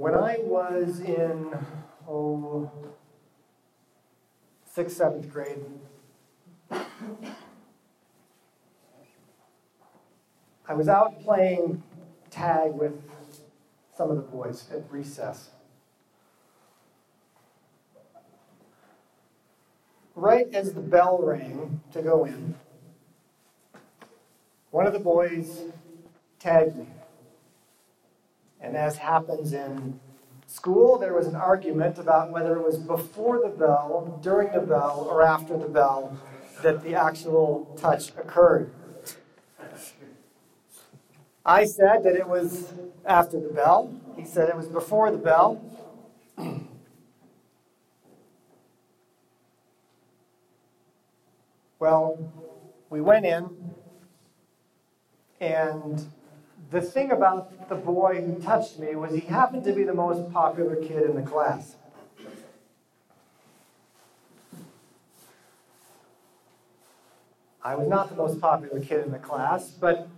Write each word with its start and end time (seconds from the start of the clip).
When 0.00 0.14
I 0.14 0.38
was 0.40 1.00
in, 1.00 1.52
oh, 2.08 2.70
sixth, 4.64 4.96
seventh 4.96 5.30
grade, 5.30 5.58
I 6.70 6.86
was 10.74 10.88
out 10.88 11.22
playing 11.22 11.82
tag 12.30 12.72
with 12.72 12.94
some 13.94 14.08
of 14.08 14.16
the 14.16 14.22
boys 14.22 14.70
at 14.72 14.90
recess. 14.90 15.50
Right 20.14 20.46
as 20.54 20.72
the 20.72 20.80
bell 20.80 21.20
rang 21.22 21.82
to 21.92 22.00
go 22.00 22.24
in, 22.24 22.54
one 24.70 24.86
of 24.86 24.94
the 24.94 24.98
boys 24.98 25.60
tagged 26.38 26.74
me. 26.74 26.86
And 28.60 28.76
as 28.76 28.96
happens 28.96 29.52
in 29.52 29.98
school, 30.46 30.98
there 30.98 31.14
was 31.14 31.26
an 31.26 31.36
argument 31.36 31.98
about 31.98 32.30
whether 32.30 32.56
it 32.56 32.62
was 32.62 32.78
before 32.78 33.40
the 33.40 33.48
bell, 33.48 34.18
during 34.22 34.52
the 34.52 34.60
bell, 34.60 35.06
or 35.10 35.22
after 35.22 35.56
the 35.56 35.68
bell 35.68 36.18
that 36.62 36.82
the 36.82 36.94
actual 36.94 37.74
touch 37.80 38.10
occurred. 38.10 38.70
I 41.44 41.64
said 41.64 42.04
that 42.04 42.14
it 42.16 42.28
was 42.28 42.72
after 43.06 43.40
the 43.40 43.48
bell. 43.48 43.94
He 44.16 44.26
said 44.26 44.48
it 44.48 44.56
was 44.56 44.68
before 44.68 45.10
the 45.10 45.18
bell. 45.18 45.62
well, 51.78 52.18
we 52.90 53.00
went 53.00 53.24
in, 53.24 53.48
and 55.40 56.06
the 56.70 56.80
thing 56.80 57.10
about 57.10 57.68
the 57.68 57.74
boy 57.74 58.22
who 58.24 58.40
touched 58.40 58.78
me 58.78 58.94
was 58.94 59.12
he 59.12 59.20
happened 59.20 59.64
to 59.64 59.72
be 59.72 59.82
the 59.82 59.94
most 59.94 60.32
popular 60.32 60.76
kid 60.76 61.02
in 61.02 61.16
the 61.16 61.22
class. 61.22 61.76
I 67.62 67.74
was 67.74 67.88
not 67.88 68.08
the 68.08 68.16
most 68.16 68.40
popular 68.40 68.80
kid 68.80 69.04
in 69.04 69.12
the 69.12 69.18
class, 69.18 69.70
but 69.70 70.08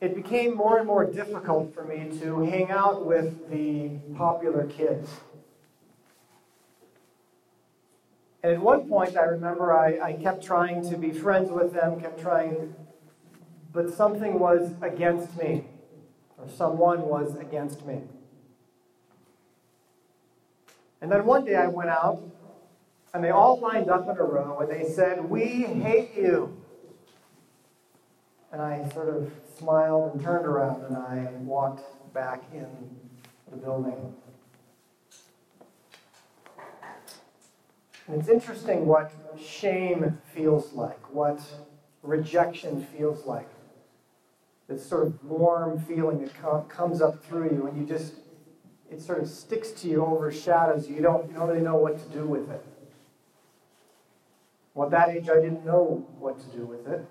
it 0.00 0.14
became 0.14 0.54
more 0.54 0.78
and 0.78 0.86
more 0.86 1.04
difficult 1.04 1.72
for 1.72 1.84
me 1.84 2.18
to 2.20 2.40
hang 2.42 2.70
out 2.70 3.06
with 3.06 3.50
the 3.50 3.90
popular 4.16 4.66
kids. 4.66 5.08
And 8.42 8.54
at 8.54 8.60
one 8.60 8.88
point, 8.88 9.16
I 9.16 9.22
remember 9.22 9.72
I, 9.72 10.00
I 10.00 10.12
kept 10.14 10.42
trying 10.42 10.88
to 10.90 10.96
be 10.96 11.12
friends 11.12 11.50
with 11.50 11.72
them, 11.74 12.00
kept 12.00 12.20
trying 12.20 12.74
but 13.72 13.92
something 13.92 14.38
was 14.38 14.72
against 14.82 15.36
me, 15.36 15.64
or 16.38 16.48
someone 16.48 17.02
was 17.02 17.36
against 17.36 17.86
me. 17.86 18.00
And 21.00 21.10
then 21.10 21.24
one 21.24 21.44
day 21.44 21.54
I 21.54 21.68
went 21.68 21.90
out, 21.90 22.22
and 23.14 23.24
they 23.24 23.30
all 23.30 23.58
lined 23.58 23.90
up 23.90 24.08
in 24.08 24.16
a 24.16 24.22
row, 24.22 24.58
and 24.60 24.70
they 24.70 24.88
said, 24.88 25.24
We 25.24 25.62
hate 25.62 26.16
you. 26.16 26.56
And 28.52 28.60
I 28.60 28.88
sort 28.92 29.08
of 29.08 29.30
smiled 29.58 30.14
and 30.14 30.22
turned 30.22 30.46
around, 30.46 30.84
and 30.84 30.96
I 30.96 31.30
walked 31.38 32.12
back 32.12 32.42
in 32.52 32.66
the 33.50 33.56
building. 33.56 34.14
And 38.08 38.20
it's 38.20 38.28
interesting 38.28 38.86
what 38.86 39.12
shame 39.40 40.18
feels 40.34 40.72
like, 40.72 41.14
what 41.14 41.40
rejection 42.02 42.84
feels 42.84 43.24
like 43.24 43.48
this 44.70 44.88
sort 44.88 45.06
of 45.06 45.24
warm 45.24 45.80
feeling 45.80 46.22
that 46.22 46.32
com- 46.40 46.64
comes 46.66 47.02
up 47.02 47.24
through 47.24 47.50
you, 47.50 47.66
and 47.66 47.76
you 47.76 47.84
just, 47.84 48.14
it 48.88 49.02
sort 49.02 49.20
of 49.20 49.28
sticks 49.28 49.72
to 49.72 49.88
you, 49.88 50.04
overshadows 50.04 50.88
you. 50.88 50.94
You 50.94 51.02
don't, 51.02 51.28
you 51.28 51.34
don't 51.34 51.48
really 51.48 51.60
know 51.60 51.74
what 51.74 51.98
to 51.98 52.16
do 52.16 52.24
with 52.24 52.48
it. 52.48 52.64
Well, 54.72 54.86
at 54.86 54.92
that 54.92 55.08
age, 55.16 55.28
I 55.28 55.34
didn't 55.34 55.66
know 55.66 56.06
what 56.18 56.38
to 56.38 56.56
do 56.56 56.64
with 56.64 56.86
it. 56.86 57.04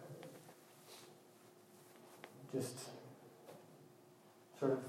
Just 2.53 2.90
sort 4.58 4.72
of 4.72 4.80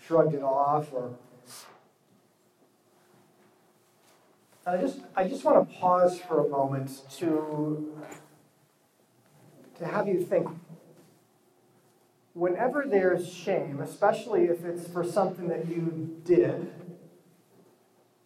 shrugged 0.00 0.34
it 0.34 0.42
off 0.42 0.92
or 0.92 1.14
I 4.66 4.76
just 4.76 5.00
I 5.16 5.26
just 5.26 5.44
want 5.44 5.68
to 5.68 5.76
pause 5.76 6.20
for 6.20 6.46
a 6.46 6.48
moment 6.48 7.02
to 7.18 7.92
to 9.78 9.86
have 9.86 10.06
you 10.06 10.22
think 10.22 10.48
whenever 12.38 12.84
there's 12.86 13.30
shame, 13.32 13.80
especially 13.80 14.44
if 14.44 14.64
it's 14.64 14.86
for 14.88 15.02
something 15.02 15.48
that 15.48 15.68
you 15.68 16.16
did, 16.24 16.72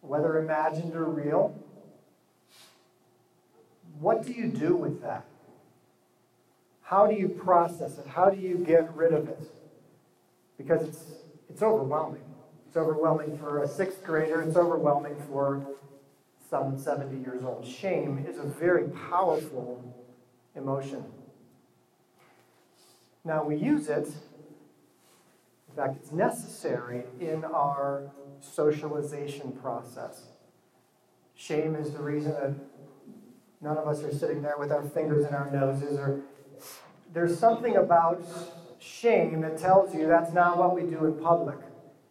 whether 0.01 0.37
imagined 0.37 0.95
or 0.95 1.05
real, 1.05 1.55
what 3.99 4.23
do 4.23 4.31
you 4.31 4.47
do 4.47 4.75
with 4.75 5.01
that? 5.01 5.25
How 6.83 7.07
do 7.07 7.15
you 7.15 7.27
process 7.27 7.97
it? 7.97 8.05
How 8.05 8.29
do 8.29 8.39
you 8.39 8.57
get 8.57 8.95
rid 8.95 9.13
of 9.13 9.27
it? 9.27 9.51
Because 10.57 10.83
it's, 10.83 11.03
it's 11.49 11.63
overwhelming. 11.63 12.21
It's 12.67 12.77
overwhelming 12.77 13.37
for 13.39 13.63
a 13.63 13.67
sixth 13.67 14.03
grader, 14.03 14.41
it's 14.41 14.57
overwhelming 14.57 15.15
for 15.27 15.65
someone 16.49 16.77
70 16.77 17.19
years 17.19 17.43
old. 17.43 17.65
Shame 17.65 18.25
is 18.29 18.37
a 18.37 18.43
very 18.43 18.89
powerful 18.89 19.83
emotion. 20.55 21.03
Now 23.25 23.43
we 23.43 23.55
use 23.55 23.87
it, 23.87 24.07
in 24.07 25.75
fact, 25.75 25.95
it's 25.95 26.11
necessary 26.11 27.03
in 27.21 27.45
our 27.45 28.11
socialization 28.41 29.53
process. 29.53 30.23
Shame 31.35 31.75
is 31.75 31.91
the 31.91 32.01
reason 32.01 32.33
that 32.33 32.53
none 33.61 33.77
of 33.77 33.87
us 33.87 34.03
are 34.03 34.13
sitting 34.13 34.41
there 34.41 34.57
with 34.59 34.71
our 34.71 34.83
fingers 34.83 35.25
in 35.25 35.33
our 35.33 35.49
noses, 35.49 35.97
or 35.97 36.21
there's 37.13 37.39
something 37.39 37.77
about 37.77 38.23
shame 38.79 39.39
that 39.41 39.57
tells 39.57 39.95
you 39.95 40.05
that's 40.05 40.33
not 40.33 40.57
what 40.57 40.75
we 40.75 40.81
do 40.81 41.05
in 41.05 41.13
public. 41.13 41.57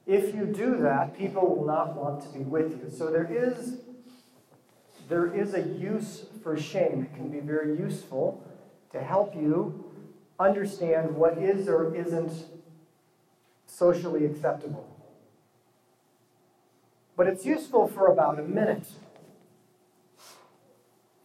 If 0.07 0.35
you 0.35 0.47
do 0.47 0.79
that, 0.79 1.17
people 1.17 1.55
will 1.55 1.67
not 1.67 1.95
want 1.95 2.23
to 2.23 2.29
be 2.39 2.45
with 2.45 2.73
you. 2.73 2.91
So 2.91 3.11
there 3.11 3.29
is 3.31 3.77
there 5.09 5.35
is 5.35 5.53
a 5.53 5.61
use 5.61 6.25
for 6.43 6.57
shame. 6.57 7.07
It 7.11 7.15
can 7.15 7.29
be 7.29 7.41
very 7.41 7.77
useful 7.79 8.43
to 8.93 9.03
help 9.03 9.35
you 9.35 9.92
understand 10.43 11.17
what 11.17 11.39
is 11.39 11.69
or 11.69 11.95
isn't 11.95 12.33
socially 13.67 14.27
acceptable. 14.27 14.89
But 17.17 17.27
it's 17.27 17.45
useful 17.45 17.89
for 17.89 18.07
about 18.07 18.39
a 18.39 18.43
minute. 18.43 18.89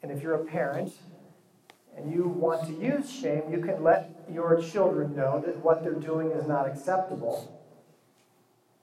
And 0.04 0.12
if 0.12 0.22
you're 0.22 0.36
a 0.36 0.46
parent 0.46 0.94
and 1.96 2.12
you 2.12 2.24
want 2.28 2.68
to 2.68 2.74
use 2.74 3.12
shame, 3.12 3.44
you 3.52 3.60
can 3.60 3.84
let 3.84 4.26
your 4.32 4.62
children 4.62 5.16
know 5.16 5.42
that 5.46 5.58
what 5.58 5.84
they're 5.84 5.94
doing 5.94 6.32
is 6.32 6.48
not 6.48 6.68
acceptable. 6.68 7.54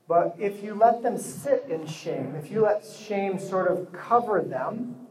But 0.06 0.34
if 0.38 0.62
you 0.62 0.74
let 0.74 1.02
them 1.02 1.16
sit 1.16 1.66
in 1.68 1.86
shame, 1.86 2.34
if 2.34 2.50
you 2.50 2.62
let 2.62 2.84
shame 2.84 3.38
sort 3.38 3.70
of 3.70 3.92
cover 3.92 4.42
them, 4.42 5.03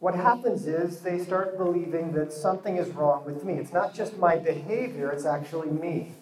what 0.00 0.14
happens 0.14 0.66
is 0.66 1.00
they 1.00 1.18
start 1.18 1.58
believing 1.58 2.12
that 2.12 2.32
something 2.32 2.78
is 2.78 2.88
wrong 2.88 3.24
with 3.26 3.44
me. 3.44 3.54
It's 3.54 3.72
not 3.72 3.94
just 3.94 4.16
my 4.16 4.36
behavior, 4.36 5.10
it's 5.10 5.26
actually 5.26 5.68
me. 5.68 6.12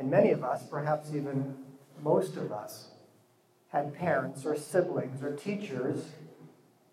And 0.00 0.10
many 0.10 0.32
of 0.32 0.42
us, 0.42 0.64
perhaps 0.68 1.14
even 1.14 1.56
most 2.02 2.36
of 2.36 2.50
us, 2.52 2.88
had 3.68 3.94
parents 3.94 4.44
or 4.44 4.56
siblings 4.56 5.22
or 5.22 5.34
teachers 5.36 6.06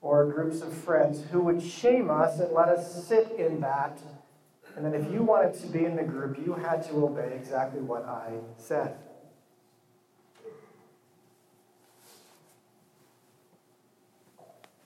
or 0.01 0.25
groups 0.25 0.61
of 0.61 0.71
friends 0.73 1.23
who 1.31 1.41
would 1.41 1.61
shame 1.61 2.11
us 2.11 2.39
and 2.39 2.53
let 2.53 2.69
us 2.69 3.07
sit 3.07 3.31
in 3.31 3.61
that. 3.61 3.99
And 4.75 4.85
then 4.85 4.93
if 4.93 5.11
you 5.11 5.23
wanted 5.23 5.59
to 5.61 5.67
be 5.67 5.85
in 5.85 5.95
the 5.95 6.03
group, 6.03 6.37
you 6.37 6.53
had 6.53 6.83
to 6.87 7.05
obey 7.05 7.33
exactly 7.35 7.81
what 7.81 8.05
I 8.05 8.33
said. 8.57 8.95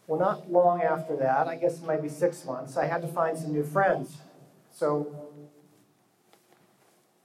Well, 0.07 0.17
not 0.17 0.49
long 0.49 0.81
after 0.81 1.17
that, 1.17 1.49
I 1.49 1.57
guess 1.57 1.79
it 1.79 1.83
might 1.83 2.01
be 2.01 2.07
six 2.07 2.45
months, 2.45 2.77
I 2.77 2.85
had 2.85 3.01
to 3.01 3.09
find 3.09 3.37
some 3.37 3.51
new 3.51 3.63
friends. 3.63 4.15
So 4.71 5.13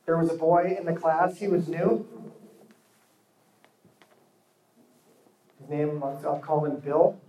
there 0.05 0.19
was 0.19 0.31
a 0.31 0.35
boy 0.35 0.77
in 0.77 0.85
the 0.85 0.93
class, 0.93 1.39
he 1.39 1.47
was 1.47 1.69
new. 1.69 2.05
His 5.61 5.71
name, 5.71 6.03
I'll 6.03 6.41
call 6.43 6.65
him 6.65 6.79
Bill. 6.79 7.21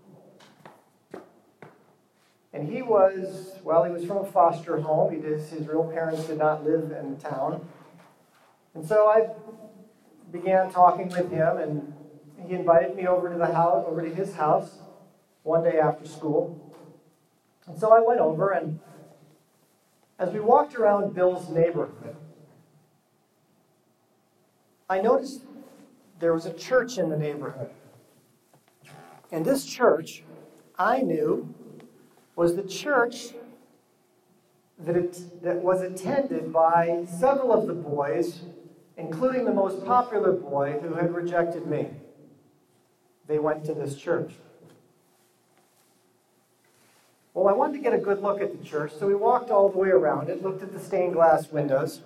And 2.51 2.67
he 2.67 2.81
was, 2.81 3.53
well, 3.63 3.83
he 3.83 3.91
was 3.91 4.05
from 4.05 4.17
a 4.17 4.25
foster 4.25 4.79
home. 4.81 5.13
He 5.13 5.19
did, 5.19 5.39
his 5.39 5.67
real 5.67 5.83
parents 5.91 6.25
did 6.25 6.39
not 6.39 6.63
live 6.63 6.91
in 6.91 7.17
town. 7.17 7.67
And 8.73 8.83
so 8.87 9.07
I 9.07 9.29
began 10.31 10.71
talking 10.71 11.09
with 11.09 11.31
him, 11.31 11.57
and 11.57 11.93
he 12.47 12.55
invited 12.55 12.95
me 12.95 13.05
over 13.05 13.31
to 13.31 13.37
the 13.37 13.53
house, 13.53 13.85
over 13.87 14.01
to 14.01 14.09
his 14.09 14.33
house 14.33 14.79
one 15.43 15.63
day 15.63 15.77
after 15.77 16.05
school. 16.05 16.75
And 17.67 17.77
so 17.77 17.91
I 17.91 18.01
went 18.01 18.19
over, 18.19 18.51
and 18.51 18.79
as 20.19 20.31
we 20.31 20.39
walked 20.39 20.75
around 20.75 21.13
Bill's 21.13 21.49
neighborhood, 21.49 22.15
I 24.89 25.01
noticed 25.01 25.45
there 26.19 26.33
was 26.33 26.45
a 26.45 26.53
church 26.53 26.97
in 26.97 27.09
the 27.09 27.17
neighborhood. 27.17 27.69
And 29.31 29.45
this 29.45 29.65
church, 29.65 30.23
I 30.77 31.01
knew, 31.01 31.53
was 32.35 32.55
the 32.55 32.63
church 32.63 33.33
that, 34.79 34.95
it, 34.95 35.41
that 35.41 35.57
was 35.57 35.81
attended 35.81 36.51
by 36.51 37.05
several 37.09 37.51
of 37.51 37.67
the 37.67 37.73
boys, 37.73 38.41
including 38.97 39.45
the 39.45 39.53
most 39.53 39.85
popular 39.85 40.31
boy 40.31 40.79
who 40.81 40.93
had 40.95 41.13
rejected 41.13 41.65
me. 41.65 41.89
They 43.27 43.39
went 43.39 43.63
to 43.65 43.73
this 43.73 43.95
church. 43.95 44.33
Well, 47.33 47.47
I 47.47 47.53
wanted 47.53 47.73
to 47.77 47.79
get 47.79 47.93
a 47.93 47.97
good 47.97 48.21
look 48.21 48.41
at 48.41 48.57
the 48.57 48.63
church, 48.63 48.91
so 48.97 49.07
we 49.07 49.15
walked 49.15 49.49
all 49.49 49.69
the 49.69 49.77
way 49.77 49.89
around 49.89 50.29
it, 50.29 50.43
looked 50.43 50.61
at 50.61 50.71
the 50.71 50.79
stained 50.79 51.13
glass 51.13 51.51
windows. 51.51 52.01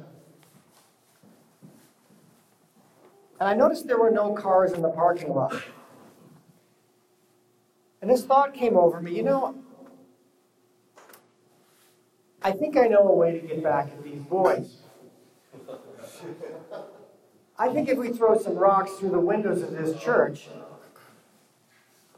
And 3.40 3.50
I 3.50 3.54
noticed 3.54 3.88
there 3.88 4.00
were 4.00 4.12
no 4.12 4.34
cars 4.34 4.72
in 4.72 4.82
the 4.82 4.90
parking 4.90 5.34
lot. 5.34 5.62
And 8.02 8.10
this 8.10 8.24
thought 8.24 8.54
came 8.54 8.78
over 8.78 9.02
me 9.02 9.16
you 9.16 9.24
know, 9.24 9.56
I 12.42 12.52
think 12.52 12.78
I 12.78 12.88
know 12.88 13.08
a 13.10 13.14
way 13.14 13.38
to 13.38 13.46
get 13.46 13.62
back 13.62 13.88
at 13.88 14.04
these 14.04 14.22
boys. 14.22 14.78
I 17.60 17.70
think 17.74 17.90
if 17.90 17.98
we 17.98 18.10
throw 18.10 18.38
some 18.40 18.56
rocks 18.56 18.92
through 18.94 19.10
the 19.10 19.20
windows 19.20 19.62
of 19.62 19.72
this 19.72 20.02
church, 20.02 20.48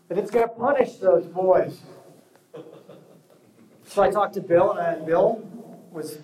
that 0.07 0.17
it's 0.17 0.29
going 0.29 0.47
to 0.47 0.53
punish 0.53 0.97
those 0.97 1.25
boys. 1.25 1.79
So 3.89 4.03
I 4.03 4.11
talked 4.11 4.35
to 4.35 4.41
Bill, 4.41 4.73
and 4.73 5.03
Bill 5.03 5.43
was, 5.91 6.19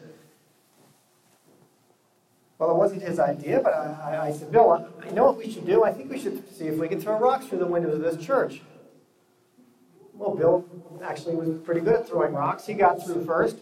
well, 2.59 2.69
it 2.69 2.75
wasn't 2.75 3.01
his 3.01 3.17
idea, 3.17 3.59
but 3.59 3.73
I, 3.73 4.27
I 4.27 4.31
said, 4.31 4.51
Bill, 4.51 4.88
I 5.03 5.09
know 5.09 5.25
what 5.25 5.38
we 5.38 5.51
should 5.51 5.65
do? 5.65 5.83
I 5.83 5.91
think 5.91 6.12
we 6.12 6.19
should 6.19 6.47
see 6.56 6.65
if 6.65 6.75
we 6.75 6.88
can 6.88 7.01
throw 7.01 7.17
rocks 7.17 7.47
through 7.47 7.57
the 7.57 7.65
windows 7.65 7.95
of 7.95 8.01
this 8.01 8.23
church. 8.23 8.62
Well, 10.13 10.35
Bill 10.35 10.63
actually 11.03 11.35
was 11.35 11.59
pretty 11.63 11.81
good 11.81 11.95
at 11.95 12.07
throwing 12.07 12.33
rocks. 12.33 12.67
He 12.67 12.75
got 12.75 13.03
through 13.03 13.25
first. 13.25 13.57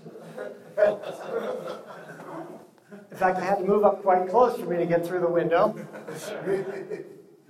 In 3.10 3.18
fact, 3.18 3.38
I 3.38 3.46
had 3.46 3.60
to 3.60 3.64
move 3.64 3.86
up 3.86 4.02
quite 4.04 4.28
close 4.28 4.60
for 4.60 4.66
me 4.66 4.76
to 4.76 4.86
get 4.86 5.08
through 5.08 5.22
the 5.22 5.30
window. 5.30 5.74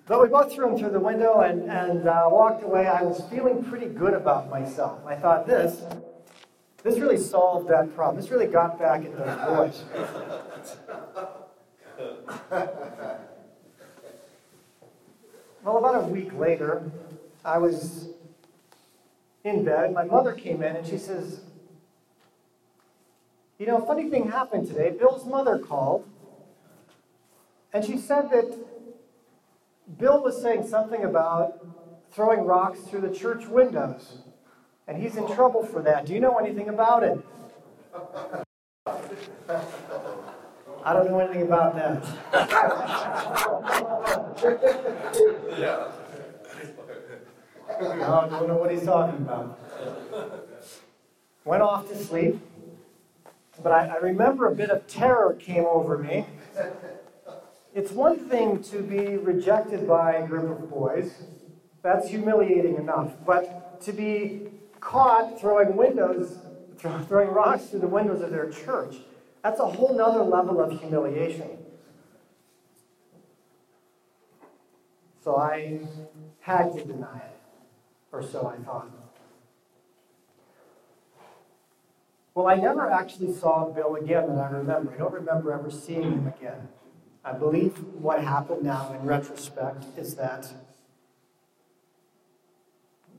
But 0.06 0.22
we 0.22 0.28
both 0.28 0.54
threw 0.54 0.68
them 0.68 0.78
through 0.78 0.92
the 0.92 1.00
window 1.00 1.40
and, 1.40 1.64
and 1.64 2.08
uh, 2.08 2.26
walked 2.28 2.64
away. 2.64 2.86
I 2.86 3.02
was 3.02 3.24
feeling 3.32 3.64
pretty 3.64 3.88
good 3.88 4.14
about 4.14 4.52
myself. 4.52 5.04
I 5.08 5.16
thought, 5.16 5.48
this, 5.48 5.82
this 6.84 7.00
really 7.00 7.18
solved 7.18 7.70
that 7.70 7.96
problem. 7.96 8.22
This 8.22 8.32
really 8.32 8.48
got 8.48 8.78
back 8.78 9.06
at 9.06 9.18
those 9.18 9.38
boys. 9.58 9.84
well, 15.64 15.78
about 15.78 16.04
a 16.04 16.08
week 16.08 16.34
later, 16.34 16.92
I 17.46 17.58
was 17.58 18.10
in 19.44 19.64
bed. 19.64 19.94
My 19.94 20.04
mother 20.06 20.34
came 20.34 20.62
in 20.62 20.76
and 20.76 20.86
she 20.86 20.98
says, 20.98 21.42
You 23.58 23.68
know, 23.68 23.86
funny 23.86 24.10
thing 24.10 24.30
happened 24.30 24.68
today. 24.68 24.92
Bill's 24.92 25.26
mother 25.26 25.58
called 25.58 26.08
and 27.74 27.84
she 27.84 27.98
said 27.98 28.30
that 28.30 28.56
Bill 29.98 30.22
was 30.22 30.40
saying 30.40 30.68
something 30.68 31.04
about 31.04 31.66
throwing 32.12 32.42
rocks 32.42 32.80
through 32.82 33.02
the 33.02 33.14
church 33.14 33.48
windows. 33.48 34.20
And 34.88 35.02
he's 35.02 35.16
in 35.16 35.28
trouble 35.34 35.66
for 35.66 35.82
that. 35.82 36.06
Do 36.06 36.14
you 36.14 36.20
know 36.20 36.38
anything 36.38 36.70
about 36.70 37.04
it? 37.04 37.26
I 40.86 40.92
don't 40.94 41.10
know 41.10 41.20
anything 41.20 41.44
about 41.44 41.76
that. 41.76 42.04
yeah. 45.58 45.88
I 47.80 48.30
don't 48.30 48.48
know 48.48 48.58
what 48.58 48.72
he's 48.72 48.84
talking 48.84 49.20
about. 49.20 49.58
Went 51.46 51.62
off 51.62 51.88
to 51.90 51.96
sleep, 51.98 52.40
but 53.62 53.72
I, 53.72 53.88
I 53.88 53.96
remember 53.98 54.48
a 54.48 54.56
bit 54.56 54.70
of 54.70 54.86
terror 54.88 55.38
came 55.40 55.66
over 55.66 55.98
me. 55.98 56.26
It's 57.74 57.92
one 57.92 58.30
thing 58.30 58.62
to 58.64 58.82
be 58.82 59.18
rejected 59.18 59.88
by 59.88 60.14
a 60.14 60.28
group 60.28 60.52
of 60.52 60.70
boys. 60.70 61.24
That's 61.82 62.10
humiliating 62.10 62.76
enough. 62.76 63.14
But 63.26 63.82
to 63.82 63.94
be 63.94 64.53
caught 64.84 65.40
throwing 65.40 65.76
windows, 65.76 66.38
throwing 66.78 67.30
rocks 67.30 67.66
through 67.66 67.80
the 67.80 67.88
windows 67.88 68.22
of 68.22 68.32
their 68.32 68.50
church, 68.50 68.98
that's 69.44 69.60
a 69.60 69.66
whole 69.66 69.96
nother 69.96 70.24
level 70.24 70.62
of 70.62 70.80
humiliation. 70.80 71.58
So 75.24 75.38
I 75.38 75.80
had 76.42 76.74
to 76.74 76.84
deny 76.84 77.18
it, 77.18 77.40
or 78.12 78.22
so 78.22 78.46
I 78.48 78.62
thought. 78.64 78.92
Well, 82.36 82.48
I 82.48 82.56
never 82.56 82.90
actually 82.90 83.34
saw 83.34 83.70
Bill 83.70 83.96
again 83.96 84.28
that 84.28 84.42
I 84.42 84.50
remember. 84.50 84.94
I 84.94 84.98
don't 84.98 85.14
remember 85.14 85.54
ever 85.54 85.70
seeing 85.70 86.04
him 86.04 86.28
again. 86.28 86.68
I 87.24 87.34
believe 87.34 87.78
what 87.94 88.22
happened 88.22 88.64
now 88.64 88.92
in 88.94 89.06
retrospect 89.06 89.86
is 89.98 90.16
that 90.16 90.52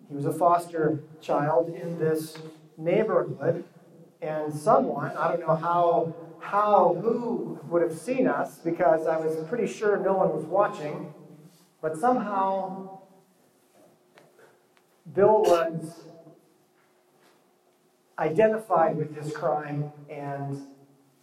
he 0.09 0.15
was 0.15 0.25
a 0.27 0.33
foster 0.33 1.03
child 1.21 1.69
in 1.75 1.99
this 1.99 2.37
neighborhood, 2.77 3.65
and 4.21 4.53
someone, 4.53 5.17
I 5.17 5.29
don't 5.29 5.41
know 5.41 5.57
how, 5.57 6.15
how, 6.41 6.95
who 7.01 7.59
would 7.69 7.83
have 7.83 7.97
seen 7.97 8.27
us 8.27 8.59
because 8.59 9.07
I 9.07 9.17
was 9.17 9.47
pretty 9.49 9.67
sure 9.67 9.99
no 9.99 10.15
one 10.15 10.35
was 10.35 10.45
watching, 10.45 11.13
but 11.81 11.97
somehow 11.97 12.99
Bill 15.13 15.43
was 15.43 16.05
identified 18.19 18.97
with 18.97 19.15
this 19.15 19.33
crime 19.33 19.93
and 20.09 20.67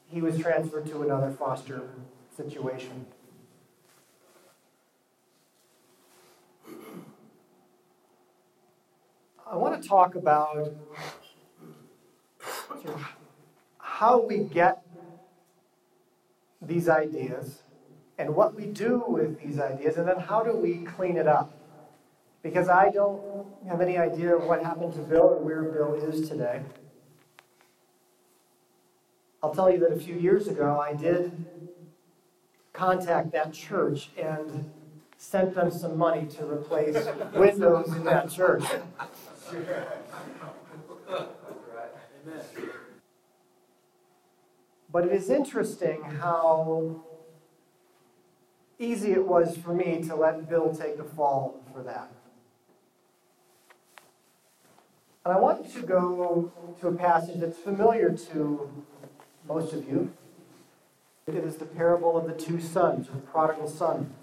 he 0.08 0.22
was 0.22 0.38
transferred 0.38 0.86
to 0.88 1.04
another 1.04 1.32
foster 1.32 1.90
situation. 2.36 3.06
I 9.52 9.58
want 9.58 9.82
to 9.82 9.86
talk 9.86 10.16
about 10.16 10.74
how 13.80 14.22
we 14.26 14.46
get 14.46 14.82
these 16.62 16.88
ideas 16.88 17.62
and 18.18 18.34
what 18.34 18.56
we 18.56 18.68
do 18.68 19.04
with 19.06 19.42
these 19.42 19.60
ideas, 19.60 19.98
and 19.98 20.08
then 20.08 20.20
how 20.20 20.42
do 20.42 20.56
we 20.56 20.86
clean 20.86 21.18
it 21.18 21.28
up. 21.28 21.52
Because 22.44 22.70
I 22.70 22.92
don't 22.92 23.46
have 23.68 23.82
any 23.82 23.98
idea 23.98 24.38
of 24.38 24.46
what 24.46 24.64
happened 24.64 24.94
to 24.94 25.00
Bill 25.02 25.24
or 25.24 25.40
where 25.40 25.64
Bill 25.64 25.96
is 25.96 26.30
today. 26.30 26.62
I'll 29.44 29.54
tell 29.54 29.70
you 29.70 29.80
that 29.80 29.92
a 29.92 30.00
few 30.00 30.16
years 30.16 30.48
ago 30.48 30.80
I 30.80 30.94
did 30.94 31.46
contact 32.72 33.34
that 33.34 33.52
church 33.52 34.12
and 34.18 34.72
sent 35.18 35.56
them 35.56 35.70
some 35.72 35.98
money 35.98 36.26
to 36.26 36.46
replace 36.46 37.06
windows 37.36 37.94
in 37.94 38.06
that 38.06 38.32
church. 38.32 38.64
But 44.92 45.06
it 45.06 45.12
is 45.14 45.30
interesting 45.30 46.04
how 46.04 47.04
easy 48.78 49.12
it 49.12 49.26
was 49.26 49.58
for 49.58 49.74
me 49.74 50.04
to 50.08 50.16
let 50.16 50.50
Bill 50.50 50.76
take 50.76 50.98
the 50.98 51.04
fall 51.04 51.62
for 51.74 51.82
that. 51.84 52.12
And 55.24 55.34
I 55.34 55.40
want 55.40 55.72
to 55.74 55.82
go 55.82 56.52
to 56.80 56.88
a 56.88 56.92
passage 56.92 57.40
that's 57.40 57.58
familiar 57.58 58.10
to 58.34 58.70
most 59.48 59.74
of 59.74 59.88
you. 59.88 60.12
It 61.28 61.36
is 61.36 61.58
the 61.58 61.66
parable 61.66 62.18
of 62.18 62.26
the 62.26 62.34
two 62.34 62.60
sons, 62.60 63.08
the 63.08 63.20
prodigal 63.20 63.70
son. 63.70 64.14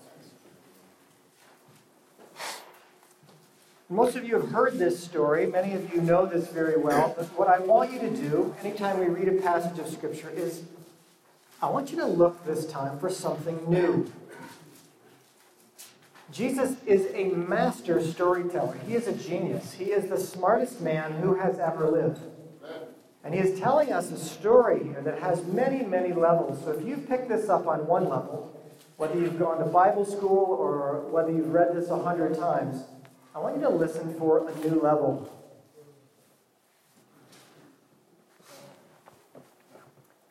Most 3.90 4.16
of 4.16 4.24
you 4.24 4.38
have 4.38 4.50
heard 4.50 4.78
this 4.78 5.02
story. 5.02 5.46
Many 5.46 5.72
of 5.72 5.94
you 5.94 6.02
know 6.02 6.26
this 6.26 6.48
very 6.48 6.76
well. 6.76 7.14
But 7.16 7.26
what 7.38 7.48
I 7.48 7.58
want 7.58 7.90
you 7.90 7.98
to 8.00 8.10
do, 8.10 8.54
anytime 8.60 8.98
we 8.98 9.06
read 9.06 9.28
a 9.28 9.40
passage 9.40 9.78
of 9.78 9.88
Scripture, 9.88 10.30
is 10.30 10.64
I 11.62 11.70
want 11.70 11.90
you 11.90 11.96
to 11.96 12.06
look 12.06 12.44
this 12.44 12.66
time 12.66 12.98
for 12.98 13.08
something 13.08 13.58
new. 13.66 14.12
Jesus 16.30 16.76
is 16.84 17.08
a 17.14 17.34
master 17.34 18.02
storyteller. 18.04 18.76
He 18.86 18.94
is 18.94 19.06
a 19.06 19.14
genius. 19.14 19.72
He 19.72 19.86
is 19.86 20.10
the 20.10 20.18
smartest 20.20 20.82
man 20.82 21.12
who 21.22 21.36
has 21.36 21.58
ever 21.58 21.88
lived. 21.88 22.20
And 23.24 23.34
he 23.34 23.40
is 23.40 23.58
telling 23.58 23.90
us 23.90 24.12
a 24.12 24.18
story 24.18 24.84
here 24.84 25.00
that 25.00 25.20
has 25.20 25.44
many, 25.46 25.82
many 25.84 26.12
levels. 26.12 26.62
So 26.62 26.72
if 26.72 26.86
you 26.86 26.98
pick 26.98 27.26
this 27.26 27.48
up 27.48 27.66
on 27.66 27.86
one 27.86 28.04
level, 28.04 28.54
whether 28.98 29.18
you've 29.18 29.38
gone 29.38 29.58
to 29.58 29.64
Bible 29.64 30.04
school 30.04 30.44
or 30.58 31.00
whether 31.10 31.32
you've 31.32 31.52
read 31.52 31.74
this 31.74 31.88
a 31.88 31.98
hundred 32.02 32.36
times, 32.36 32.84
I 33.38 33.40
want 33.40 33.54
you 33.54 33.62
to 33.62 33.68
listen 33.68 34.12
for 34.18 34.48
a 34.48 34.68
new 34.68 34.80
level. 34.80 35.32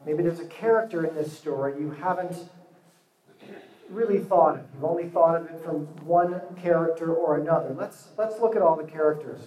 Maybe 0.05 0.23
there's 0.23 0.41
a 0.41 0.45
character 0.47 1.05
in 1.05 1.15
this 1.15 1.31
story 1.31 1.79
you 1.79 1.91
haven't 1.91 2.35
really 3.89 4.19
thought 4.19 4.57
of. 4.57 4.65
You've 4.73 4.83
only 4.83 5.07
thought 5.07 5.37
of 5.37 5.45
it 5.45 5.63
from 5.63 5.85
one 6.05 6.41
character 6.61 7.13
or 7.13 7.37
another. 7.37 7.73
Let's, 7.73 8.09
let's 8.17 8.41
look 8.41 8.57
at 8.57 8.61
all 8.61 8.75
the 8.75 8.83
characters. 8.83 9.39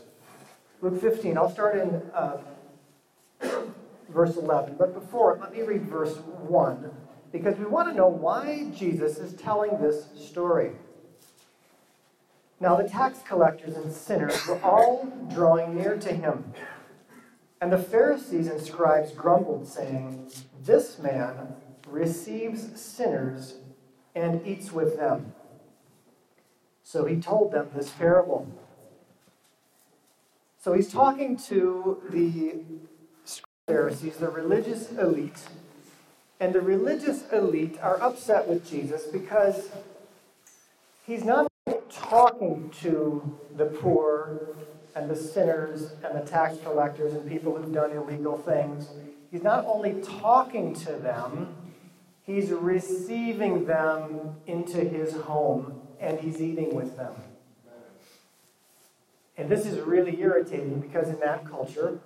Luke 0.80 0.98
15, 0.98 1.36
I'll 1.36 1.50
start 1.50 1.76
in 1.76 2.02
uh, 2.14 2.38
verse 4.08 4.38
11. 4.38 4.76
But 4.78 4.94
before, 4.94 5.36
let 5.38 5.52
me 5.52 5.60
read 5.60 5.82
verse 5.82 6.16
1 6.16 6.90
because 7.30 7.58
we 7.58 7.66
want 7.66 7.90
to 7.90 7.94
know 7.94 8.08
why 8.08 8.70
Jesus 8.74 9.18
is 9.18 9.34
telling 9.34 9.78
this 9.82 10.06
story. 10.18 10.72
Now, 12.60 12.76
the 12.76 12.86
tax 12.86 13.20
collectors 13.26 13.74
and 13.74 13.90
sinners 13.90 14.46
were 14.46 14.60
all 14.62 15.10
drawing 15.32 15.74
near 15.74 15.96
to 15.96 16.12
him. 16.12 16.52
And 17.62 17.72
the 17.72 17.78
Pharisees 17.78 18.48
and 18.48 18.60
scribes 18.60 19.12
grumbled, 19.12 19.66
saying, 19.66 20.30
This 20.62 20.98
man 20.98 21.54
receives 21.88 22.78
sinners 22.78 23.54
and 24.14 24.46
eats 24.46 24.72
with 24.72 24.96
them. 24.96 25.32
So 26.82 27.06
he 27.06 27.16
told 27.16 27.52
them 27.52 27.70
this 27.74 27.90
parable. 27.90 28.46
So 30.58 30.74
he's 30.74 30.92
talking 30.92 31.38
to 31.48 32.02
the 32.10 32.60
Pharisees, 33.66 34.16
the 34.16 34.28
religious 34.28 34.92
elite. 34.92 35.40
And 36.38 36.54
the 36.54 36.60
religious 36.60 37.24
elite 37.32 37.78
are 37.80 38.00
upset 38.02 38.48
with 38.48 38.68
Jesus 38.68 39.04
because 39.04 39.70
he's 41.06 41.24
not 41.24 41.49
talking 41.90 42.70
to 42.80 43.38
the 43.56 43.66
poor 43.66 44.56
and 44.94 45.10
the 45.10 45.16
sinners 45.16 45.92
and 46.04 46.20
the 46.20 46.28
tax 46.28 46.58
collectors 46.62 47.14
and 47.14 47.28
people 47.28 47.56
who've 47.56 47.72
done 47.72 47.92
illegal 47.92 48.36
things. 48.36 48.88
He's 49.30 49.42
not 49.42 49.64
only 49.66 50.00
talking 50.02 50.74
to 50.76 50.92
them, 50.92 51.54
he's 52.22 52.50
receiving 52.50 53.66
them 53.66 54.36
into 54.46 54.78
his 54.78 55.14
home 55.14 55.82
and 56.00 56.18
he's 56.18 56.40
eating 56.40 56.74
with 56.74 56.96
them. 56.96 57.14
And 59.36 59.48
this 59.48 59.64
is 59.64 59.78
really 59.80 60.20
irritating 60.20 60.80
because 60.80 61.08
in 61.08 61.20
that 61.20 61.46
culture, 61.46 62.00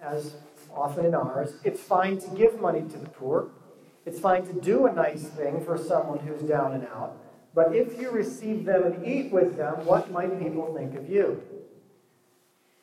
as 0.00 0.36
often 0.74 1.04
in 1.04 1.14
ours, 1.14 1.54
it's 1.64 1.80
fine 1.80 2.18
to 2.18 2.28
give 2.30 2.60
money 2.60 2.82
to 2.82 2.98
the 2.98 3.08
poor. 3.08 3.50
It's 4.06 4.18
fine 4.18 4.46
to 4.46 4.52
do 4.52 4.86
a 4.86 4.92
nice 4.92 5.24
thing 5.24 5.62
for 5.62 5.76
someone 5.76 6.20
who's 6.20 6.42
down 6.42 6.72
and 6.72 6.86
out. 6.86 7.16
But 7.54 7.74
if 7.74 8.00
you 8.00 8.10
receive 8.10 8.64
them 8.64 8.84
and 8.84 9.06
eat 9.06 9.32
with 9.32 9.56
them, 9.56 9.84
what 9.84 10.10
might 10.10 10.38
people 10.38 10.74
think 10.74 10.94
of 10.94 11.08
you? 11.08 11.42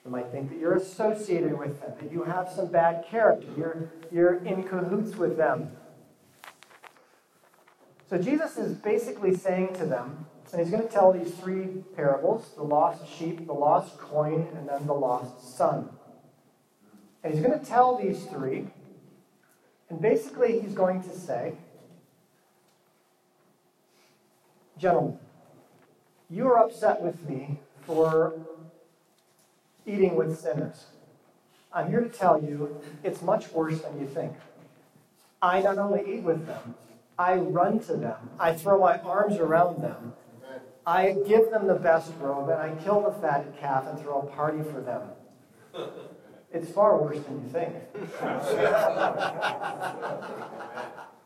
They 0.03 0.11
might 0.11 0.31
think 0.31 0.49
that 0.49 0.59
you're 0.59 0.75
associated 0.75 1.57
with 1.57 1.81
them, 1.81 1.93
that 2.01 2.11
you 2.11 2.23
have 2.23 2.49
some 2.49 2.67
bad 2.67 3.05
character, 3.09 3.47
you're, 3.57 3.91
you're 4.11 4.35
in 4.43 4.63
cahoots 4.63 5.15
with 5.15 5.37
them. 5.37 5.71
So 8.09 8.17
Jesus 8.17 8.57
is 8.57 8.73
basically 8.73 9.35
saying 9.35 9.75
to 9.75 9.85
them, 9.85 10.25
and 10.51 10.61
he's 10.61 10.71
going 10.71 10.83
to 10.83 10.89
tell 10.89 11.11
these 11.11 11.33
three 11.33 11.83
parables 11.95 12.51
the 12.55 12.63
lost 12.63 13.05
sheep, 13.05 13.45
the 13.45 13.53
lost 13.53 13.97
coin, 13.97 14.47
and 14.55 14.69
then 14.69 14.87
the 14.87 14.93
lost 14.93 15.57
son. 15.57 15.89
And 17.23 17.33
he's 17.33 17.43
going 17.43 17.59
to 17.59 17.65
tell 17.65 17.97
these 17.97 18.23
three, 18.25 18.67
and 19.89 20.01
basically 20.01 20.61
he's 20.61 20.73
going 20.73 21.03
to 21.03 21.09
say, 21.09 21.55
Gentlemen, 24.77 25.17
you 26.29 26.47
are 26.47 26.59
upset 26.59 27.01
with 27.01 27.27
me 27.27 27.59
for 27.81 28.33
eating 29.87 30.15
with 30.15 30.39
sinners. 30.39 30.85
I'm 31.73 31.89
here 31.89 32.01
to 32.01 32.09
tell 32.09 32.43
you 32.43 32.79
it's 33.03 33.23
much 33.23 33.51
worse 33.51 33.81
than 33.81 33.99
you 33.99 34.07
think. 34.07 34.33
I 35.41 35.61
not 35.61 35.79
only 35.79 36.01
eat 36.07 36.23
with 36.23 36.45
them, 36.45 36.75
I 37.17 37.35
run 37.35 37.79
to 37.81 37.95
them. 37.95 38.29
I 38.39 38.53
throw 38.53 38.79
my 38.79 38.99
arms 38.99 39.37
around 39.37 39.81
them. 39.81 40.13
I 40.85 41.15
give 41.27 41.49
them 41.49 41.67
the 41.67 41.75
best 41.75 42.11
robe, 42.19 42.49
and 42.49 42.61
I 42.61 42.75
kill 42.83 43.01
the 43.01 43.11
fatted 43.19 43.57
calf 43.59 43.87
and 43.87 43.99
throw 43.99 44.21
a 44.21 44.25
party 44.27 44.61
for 44.63 44.79
them. 44.79 45.01
It's 46.53 46.71
far 46.71 47.01
worse 47.01 47.19
than 47.25 47.43
you 47.43 47.49
think. 47.49 47.73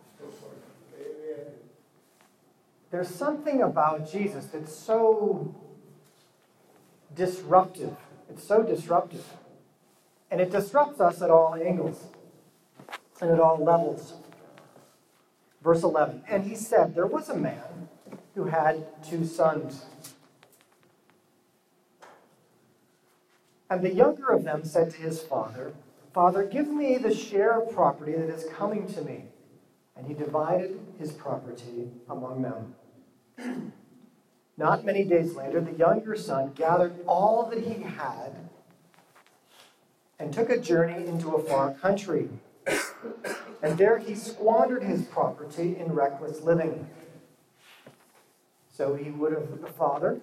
There's 2.92 3.08
something 3.08 3.62
about 3.62 4.12
Jesus 4.12 4.46
that's 4.46 4.76
so 4.76 5.56
disruptive. 7.16 7.96
It's 8.30 8.44
so 8.46 8.64
disruptive. 8.64 9.26
And 10.30 10.42
it 10.42 10.52
disrupts 10.52 11.00
us 11.00 11.22
at 11.22 11.30
all 11.30 11.56
angles 11.56 12.04
and 13.22 13.32
at 13.32 13.40
all 13.40 13.64
levels. 13.64 14.14
Verse 15.64 15.84
11 15.84 16.24
And 16.28 16.44
he 16.44 16.56
said, 16.56 16.94
There 16.94 17.08
was 17.08 17.30
a 17.30 17.38
man 17.38 17.90
who 18.36 18.46
had 18.46 18.86
two 19.04 19.26
sons. 19.26 19.86
And 23.70 23.82
the 23.82 23.94
younger 23.94 24.28
of 24.34 24.44
them 24.44 24.66
said 24.66 24.92
to 24.92 24.98
his 24.98 25.22
father, 25.22 25.74
Father, 26.14 26.44
give 26.44 26.68
me 26.68 26.98
the 26.98 27.16
share 27.16 27.62
of 27.62 27.74
property 27.74 28.12
that 28.12 28.30
is 28.30 28.46
coming 28.54 28.86
to 28.94 29.02
me. 29.02 29.24
And 29.96 30.06
he 30.08 30.14
divided 30.14 30.78
his 31.00 31.14
property 31.14 31.90
among 32.10 32.42
them. 32.42 32.76
Not 34.58 34.86
many 34.86 35.04
days 35.04 35.36
later, 35.36 35.60
the 35.62 35.74
younger 35.74 36.16
son 36.16 36.52
gathered 36.54 36.94
all 37.08 37.50
that 37.50 37.64
he 37.64 37.82
had 37.82 38.36
and 40.20 40.32
took 40.32 40.50
a 40.50 40.60
journey 40.60 41.08
into 41.08 41.36
a 41.36 41.42
far 41.42 41.74
country. 41.74 42.30
And 43.64 43.78
there 43.78 43.98
he 43.98 44.16
squandered 44.16 44.84
his 44.84 45.04
property 45.04 45.78
in 45.78 45.94
reckless 45.94 46.42
living. 46.42 46.88
So 48.72 48.96
he 48.96 49.10
would 49.10 49.34
have, 49.34 49.62
the 49.62 49.68
father 49.68 50.22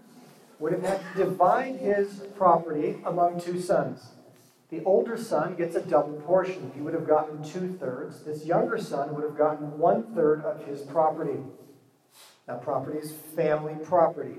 would 0.58 0.72
have 0.72 0.82
had 0.82 1.00
to 1.00 1.24
divide 1.24 1.76
his 1.76 2.22
property 2.36 2.98
among 3.04 3.40
two 3.40 3.60
sons. 3.60 4.10
The 4.70 4.84
older 4.84 5.16
son 5.16 5.54
gets 5.54 5.76
a 5.76 5.80
double 5.80 6.20
portion. 6.20 6.72
He 6.74 6.80
would 6.80 6.94
have 6.94 7.06
gotten 7.06 7.42
two 7.42 7.76
thirds. 7.80 8.22
This 8.22 8.44
younger 8.44 8.78
son 8.78 9.14
would 9.14 9.24
have 9.24 9.38
gotten 9.38 9.78
one 9.78 10.14
third 10.14 10.44
of 10.44 10.66
his 10.66 10.82
property. 10.82 11.38
Now, 12.48 12.56
property 12.56 12.98
is 12.98 13.12
family 13.36 13.74
property. 13.84 14.36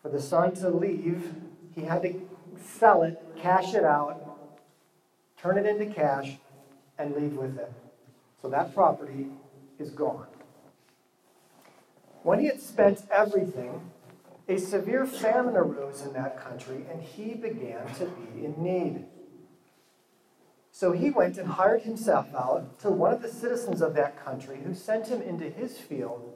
For 0.00 0.08
the 0.08 0.22
son 0.22 0.54
to 0.54 0.70
leave, 0.70 1.34
he 1.74 1.82
had 1.82 2.02
to 2.02 2.20
sell 2.64 3.02
it, 3.02 3.20
cash 3.36 3.74
it 3.74 3.84
out, 3.84 4.38
turn 5.36 5.58
it 5.58 5.66
into 5.66 5.92
cash, 5.92 6.36
and 6.96 7.16
leave 7.16 7.32
with 7.32 7.58
it. 7.58 7.72
So 8.40 8.48
that 8.48 8.72
property 8.72 9.26
is 9.80 9.90
gone. 9.90 10.28
When 12.22 12.38
he 12.38 12.46
had 12.46 12.60
spent 12.60 13.04
everything, 13.10 13.90
a 14.48 14.58
severe 14.58 15.04
famine 15.04 15.56
arose 15.56 16.02
in 16.02 16.12
that 16.12 16.40
country, 16.40 16.86
and 16.90 17.02
he 17.02 17.34
began 17.34 17.92
to 17.94 18.06
be 18.06 18.44
in 18.44 18.54
need. 18.62 19.04
So 20.70 20.92
he 20.92 21.10
went 21.10 21.38
and 21.38 21.48
hired 21.48 21.82
himself 21.82 22.32
out 22.32 22.78
to 22.80 22.90
one 22.90 23.12
of 23.12 23.22
the 23.22 23.28
citizens 23.28 23.82
of 23.82 23.94
that 23.94 24.24
country, 24.24 24.60
who 24.64 24.74
sent 24.74 25.08
him 25.08 25.22
into 25.22 25.50
his 25.50 25.78
field 25.78 26.35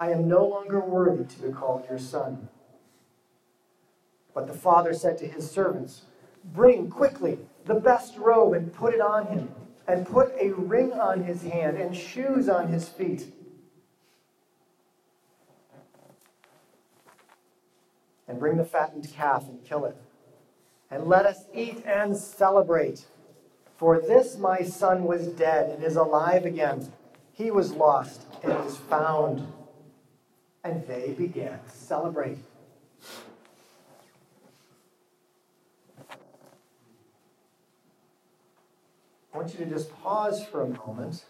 I 0.00 0.10
am 0.10 0.26
no 0.26 0.44
longer 0.44 0.80
worthy 0.80 1.24
to 1.24 1.42
be 1.42 1.52
called 1.52 1.86
your 1.88 1.98
son. 1.98 2.48
But 4.34 4.46
the 4.46 4.54
father 4.54 4.94
said 4.94 5.18
to 5.18 5.28
his 5.28 5.48
servants, 5.48 6.02
Bring 6.42 6.90
quickly 6.90 7.38
the 7.66 7.74
best 7.74 8.16
robe 8.16 8.54
and 8.54 8.72
put 8.72 8.94
it 8.94 9.00
on 9.00 9.26
him, 9.26 9.50
and 9.86 10.06
put 10.06 10.32
a 10.40 10.52
ring 10.52 10.92
on 10.94 11.22
his 11.24 11.42
hand 11.42 11.76
and 11.76 11.94
shoes 11.94 12.48
on 12.48 12.68
his 12.68 12.88
feet 12.88 13.26
and 18.30 18.38
bring 18.38 18.56
the 18.56 18.64
fattened 18.64 19.12
calf 19.12 19.48
and 19.48 19.62
kill 19.64 19.84
it. 19.84 19.96
And 20.88 21.04
let 21.06 21.26
us 21.26 21.46
eat 21.52 21.84
and 21.84 22.16
celebrate. 22.16 23.04
For 23.76 24.00
this 24.00 24.38
my 24.38 24.62
son 24.62 25.04
was 25.04 25.26
dead 25.26 25.68
and 25.70 25.82
is 25.82 25.96
alive 25.96 26.44
again. 26.44 26.92
He 27.32 27.50
was 27.50 27.72
lost 27.72 28.26
and 28.44 28.52
is 28.66 28.76
found. 28.76 29.52
And 30.62 30.86
they 30.86 31.14
began 31.16 31.58
to 31.58 31.70
celebrate. 31.70 32.38
I 39.32 39.36
want 39.36 39.52
you 39.52 39.64
to 39.64 39.70
just 39.70 39.90
pause 40.02 40.44
for 40.44 40.62
a 40.62 40.68
moment. 40.68 41.24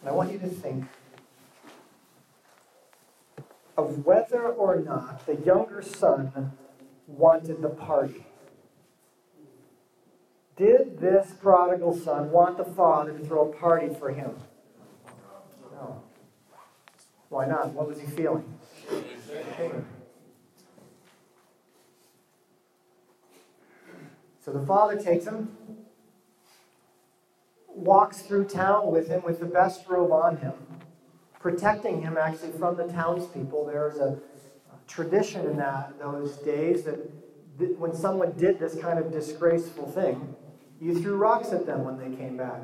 And 0.00 0.10
I 0.10 0.12
want 0.12 0.32
you 0.32 0.38
to 0.38 0.48
think 0.48 0.84
of 3.76 4.04
whether 4.04 4.46
or 4.46 4.76
not 4.76 5.26
the 5.26 5.36
younger 5.36 5.82
son 5.82 6.52
wanted 7.06 7.62
the 7.62 7.68
party. 7.68 8.26
Did 10.56 11.00
this 11.00 11.32
prodigal 11.40 11.96
son 11.96 12.30
want 12.30 12.58
the 12.58 12.64
father 12.64 13.12
to 13.12 13.24
throw 13.24 13.50
a 13.50 13.52
party 13.52 13.88
for 13.98 14.10
him? 14.10 14.36
Why 17.30 17.46
not? 17.46 17.72
What 17.72 17.88
was 17.88 18.00
he 18.00 18.06
feeling? 18.06 18.44
So 24.44 24.52
the 24.52 24.66
father 24.66 25.00
takes 25.00 25.26
him, 25.26 25.56
walks 27.68 28.22
through 28.22 28.46
town 28.46 28.90
with 28.90 29.08
him 29.08 29.22
with 29.22 29.38
the 29.38 29.46
best 29.46 29.86
robe 29.88 30.10
on 30.10 30.38
him, 30.38 30.54
protecting 31.38 32.02
him 32.02 32.18
actually 32.18 32.52
from 32.52 32.76
the 32.76 32.88
townspeople. 32.88 33.66
There's 33.66 33.98
a 33.98 34.18
tradition 34.88 35.46
in 35.46 35.56
that 35.58 35.98
those 36.00 36.36
days 36.38 36.82
that 36.82 36.98
when 37.78 37.94
someone 37.94 38.32
did 38.32 38.58
this 38.58 38.74
kind 38.74 38.98
of 38.98 39.12
disgraceful 39.12 39.88
thing, 39.88 40.34
you 40.80 41.00
threw 41.00 41.14
rocks 41.14 41.52
at 41.52 41.64
them 41.64 41.84
when 41.84 41.96
they 41.96 42.16
came 42.16 42.36
back. 42.36 42.62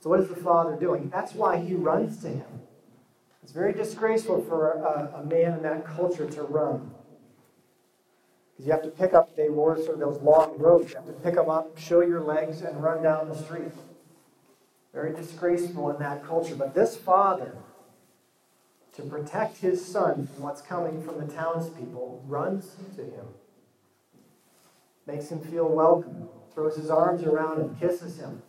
So 0.00 0.08
what 0.08 0.20
is 0.20 0.28
the 0.28 0.36
father 0.36 0.74
doing? 0.76 1.10
That's 1.10 1.34
why 1.34 1.58
he 1.58 1.74
runs 1.74 2.22
to 2.22 2.28
him. 2.28 2.62
It's 3.42 3.52
very 3.52 3.72
disgraceful 3.72 4.42
for 4.42 4.72
a, 4.72 5.20
a 5.20 5.24
man 5.24 5.54
in 5.54 5.62
that 5.62 5.84
culture 5.84 6.26
to 6.30 6.42
run. 6.42 6.92
Because 8.52 8.66
you 8.66 8.72
have 8.72 8.82
to 8.82 8.88
pick 8.88 9.14
up, 9.14 9.34
they 9.34 9.48
wore 9.48 9.76
sort 9.76 9.94
of 9.94 9.98
those 9.98 10.22
long 10.22 10.56
robes. 10.58 10.90
You 10.90 10.96
have 10.96 11.06
to 11.06 11.12
pick 11.12 11.34
them 11.34 11.50
up, 11.50 11.76
show 11.76 12.00
your 12.02 12.20
legs, 12.20 12.60
and 12.60 12.80
run 12.82 13.02
down 13.02 13.28
the 13.28 13.34
street. 13.34 13.72
Very 14.92 15.12
disgraceful 15.12 15.90
in 15.90 15.98
that 15.98 16.24
culture. 16.24 16.54
But 16.54 16.74
this 16.74 16.96
father, 16.96 17.56
to 18.92 19.02
protect 19.02 19.56
his 19.56 19.84
son 19.84 20.28
from 20.32 20.44
what's 20.44 20.62
coming 20.62 21.02
from 21.02 21.18
the 21.18 21.32
townspeople, 21.32 22.22
runs 22.28 22.76
to 22.96 23.02
him, 23.02 23.26
makes 25.06 25.30
him 25.30 25.40
feel 25.40 25.68
welcome, 25.68 26.28
throws 26.54 26.76
his 26.76 26.90
arms 26.90 27.24
around 27.24 27.60
him, 27.60 27.76
kisses 27.80 28.18
him. 28.18 28.42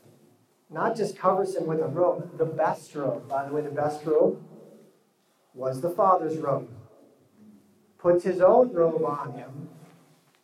Not 0.69 0.95
just 0.95 1.17
covers 1.17 1.55
him 1.55 1.65
with 1.65 1.79
a 1.79 1.87
robe, 1.87 2.37
the 2.37 2.45
best 2.45 2.93
robe. 2.93 3.27
By 3.27 3.47
the 3.47 3.53
way, 3.53 3.61
the 3.61 3.69
best 3.69 4.05
robe 4.05 4.39
was 5.53 5.81
the 5.81 5.89
father's 5.89 6.37
robe. 6.37 6.69
Puts 7.97 8.23
his 8.23 8.41
own 8.41 8.73
robe 8.73 9.03
on 9.03 9.33
him, 9.33 9.69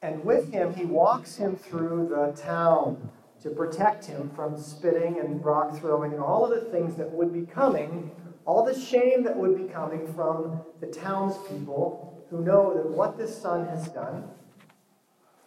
and 0.01 0.23
with 0.23 0.51
him 0.51 0.73
he 0.73 0.85
walks 0.85 1.35
him 1.35 1.55
through 1.55 2.07
the 2.09 2.39
town 2.41 3.09
to 3.41 3.49
protect 3.49 4.05
him 4.05 4.29
from 4.35 4.57
spitting 4.57 5.19
and 5.19 5.43
rock 5.43 5.77
throwing 5.77 6.13
and 6.13 6.21
all 6.21 6.45
of 6.45 6.51
the 6.51 6.69
things 6.69 6.95
that 6.95 7.09
would 7.11 7.33
be 7.33 7.45
coming, 7.45 8.11
all 8.45 8.63
the 8.63 8.77
shame 8.77 9.23
that 9.23 9.35
would 9.35 9.57
be 9.57 9.71
coming 9.71 10.11
from 10.13 10.61
the 10.79 10.87
townspeople 10.87 12.23
who 12.29 12.41
know 12.41 12.73
that 12.73 12.89
what 12.89 13.17
this 13.17 13.35
son 13.41 13.65
has 13.67 13.87
done 13.89 14.23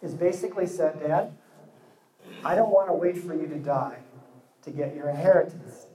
is 0.01 0.13
basically 0.13 0.67
said, 0.67 0.99
Dad, 0.99 1.31
I 2.43 2.55
don't 2.55 2.71
want 2.71 2.89
to 2.89 2.93
wait 2.93 3.17
for 3.17 3.33
you 3.33 3.47
to 3.47 3.57
die 3.57 3.99
to 4.63 4.71
get 4.71 4.95
your 4.95 5.09
inheritance. 5.09 5.87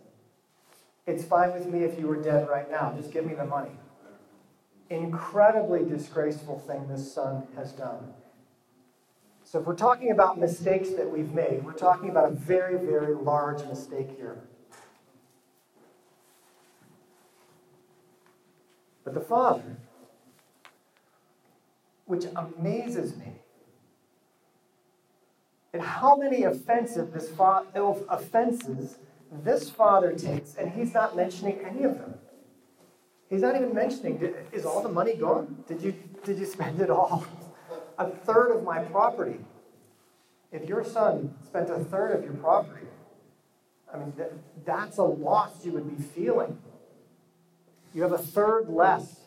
It's 1.08 1.24
fine 1.24 1.54
with 1.54 1.66
me 1.66 1.84
if 1.84 1.98
you 1.98 2.06
were 2.06 2.20
dead 2.20 2.50
right 2.50 2.70
now. 2.70 2.92
Just 2.94 3.12
give 3.12 3.24
me 3.24 3.32
the 3.32 3.46
money. 3.46 3.70
Incredibly 4.90 5.82
disgraceful 5.82 6.58
thing 6.58 6.86
this 6.86 7.10
son 7.14 7.44
has 7.56 7.72
done. 7.72 8.12
So, 9.42 9.58
if 9.58 9.64
we're 9.64 9.74
talking 9.74 10.10
about 10.10 10.38
mistakes 10.38 10.90
that 10.90 11.10
we've 11.10 11.32
made, 11.32 11.64
we're 11.64 11.72
talking 11.72 12.10
about 12.10 12.30
a 12.30 12.34
very, 12.34 12.76
very 12.76 13.14
large 13.14 13.64
mistake 13.64 14.10
here. 14.18 14.36
But 19.02 19.14
the 19.14 19.22
Father, 19.22 19.78
which 22.04 22.26
amazes 22.36 23.16
me, 23.16 23.32
and 25.72 25.80
how 25.80 26.16
many 26.16 26.42
offensive 26.42 27.14
this 27.14 27.30
fa- 27.30 27.64
offenses 27.74 28.98
this 29.30 29.70
father 29.70 30.12
takes, 30.12 30.54
and 30.54 30.72
he's 30.72 30.94
not 30.94 31.16
mentioning 31.16 31.60
any 31.64 31.84
of 31.84 31.98
them. 31.98 32.14
He's 33.28 33.42
not 33.42 33.56
even 33.56 33.74
mentioning, 33.74 34.34
is 34.52 34.64
all 34.64 34.82
the 34.82 34.88
money 34.88 35.14
gone? 35.14 35.64
Did 35.66 35.82
you, 35.82 35.94
did 36.24 36.38
you 36.38 36.46
spend 36.46 36.80
it 36.80 36.90
all? 36.90 37.26
a 37.98 38.08
third 38.08 38.52
of 38.52 38.62
my 38.62 38.78
property. 38.78 39.40
If 40.52 40.68
your 40.68 40.84
son 40.84 41.34
spent 41.44 41.68
a 41.68 41.78
third 41.78 42.12
of 42.12 42.24
your 42.24 42.34
property, 42.34 42.86
I 43.92 43.98
mean, 43.98 44.12
that, 44.16 44.32
that's 44.64 44.98
a 44.98 45.02
loss 45.02 45.64
you 45.64 45.72
would 45.72 45.96
be 45.96 46.02
feeling. 46.02 46.58
You 47.92 48.02
have 48.02 48.12
a 48.12 48.18
third 48.18 48.68
less 48.68 49.20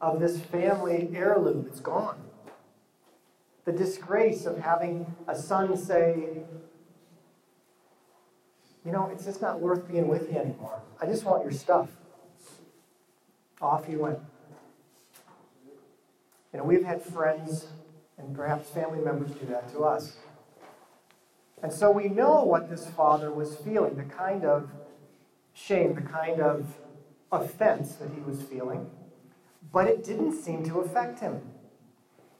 of 0.00 0.18
this 0.20 0.40
family 0.40 1.10
heirloom. 1.14 1.66
It's 1.68 1.80
gone. 1.80 2.20
The 3.64 3.72
disgrace 3.72 4.46
of 4.46 4.58
having 4.58 5.14
a 5.28 5.36
son 5.36 5.76
say, 5.76 6.42
you 8.84 8.92
know, 8.92 9.10
it's 9.12 9.24
just 9.24 9.42
not 9.42 9.60
worth 9.60 9.86
being 9.88 10.08
with 10.08 10.32
you 10.32 10.38
anymore. 10.38 10.80
I 11.00 11.06
just 11.06 11.24
want 11.24 11.42
your 11.42 11.52
stuff. 11.52 11.88
Off 13.60 13.86
he 13.86 13.96
went. 13.96 14.18
You 16.52 16.58
know, 16.58 16.64
we've 16.64 16.84
had 16.84 17.02
friends 17.02 17.66
and 18.16 18.34
perhaps 18.34 18.70
family 18.70 19.00
members 19.00 19.30
do 19.32 19.46
that 19.46 19.70
to 19.72 19.80
us. 19.80 20.16
And 21.62 21.72
so 21.72 21.90
we 21.90 22.08
know 22.08 22.42
what 22.44 22.70
this 22.70 22.86
father 22.86 23.30
was 23.30 23.56
feeling, 23.56 23.96
the 23.96 24.04
kind 24.04 24.44
of 24.44 24.70
shame, 25.52 25.94
the 25.94 26.00
kind 26.00 26.40
of 26.40 26.66
offense 27.30 27.94
that 27.96 28.10
he 28.14 28.20
was 28.20 28.42
feeling, 28.42 28.90
but 29.72 29.86
it 29.86 30.02
didn't 30.02 30.32
seem 30.32 30.64
to 30.64 30.80
affect 30.80 31.20
him. 31.20 31.40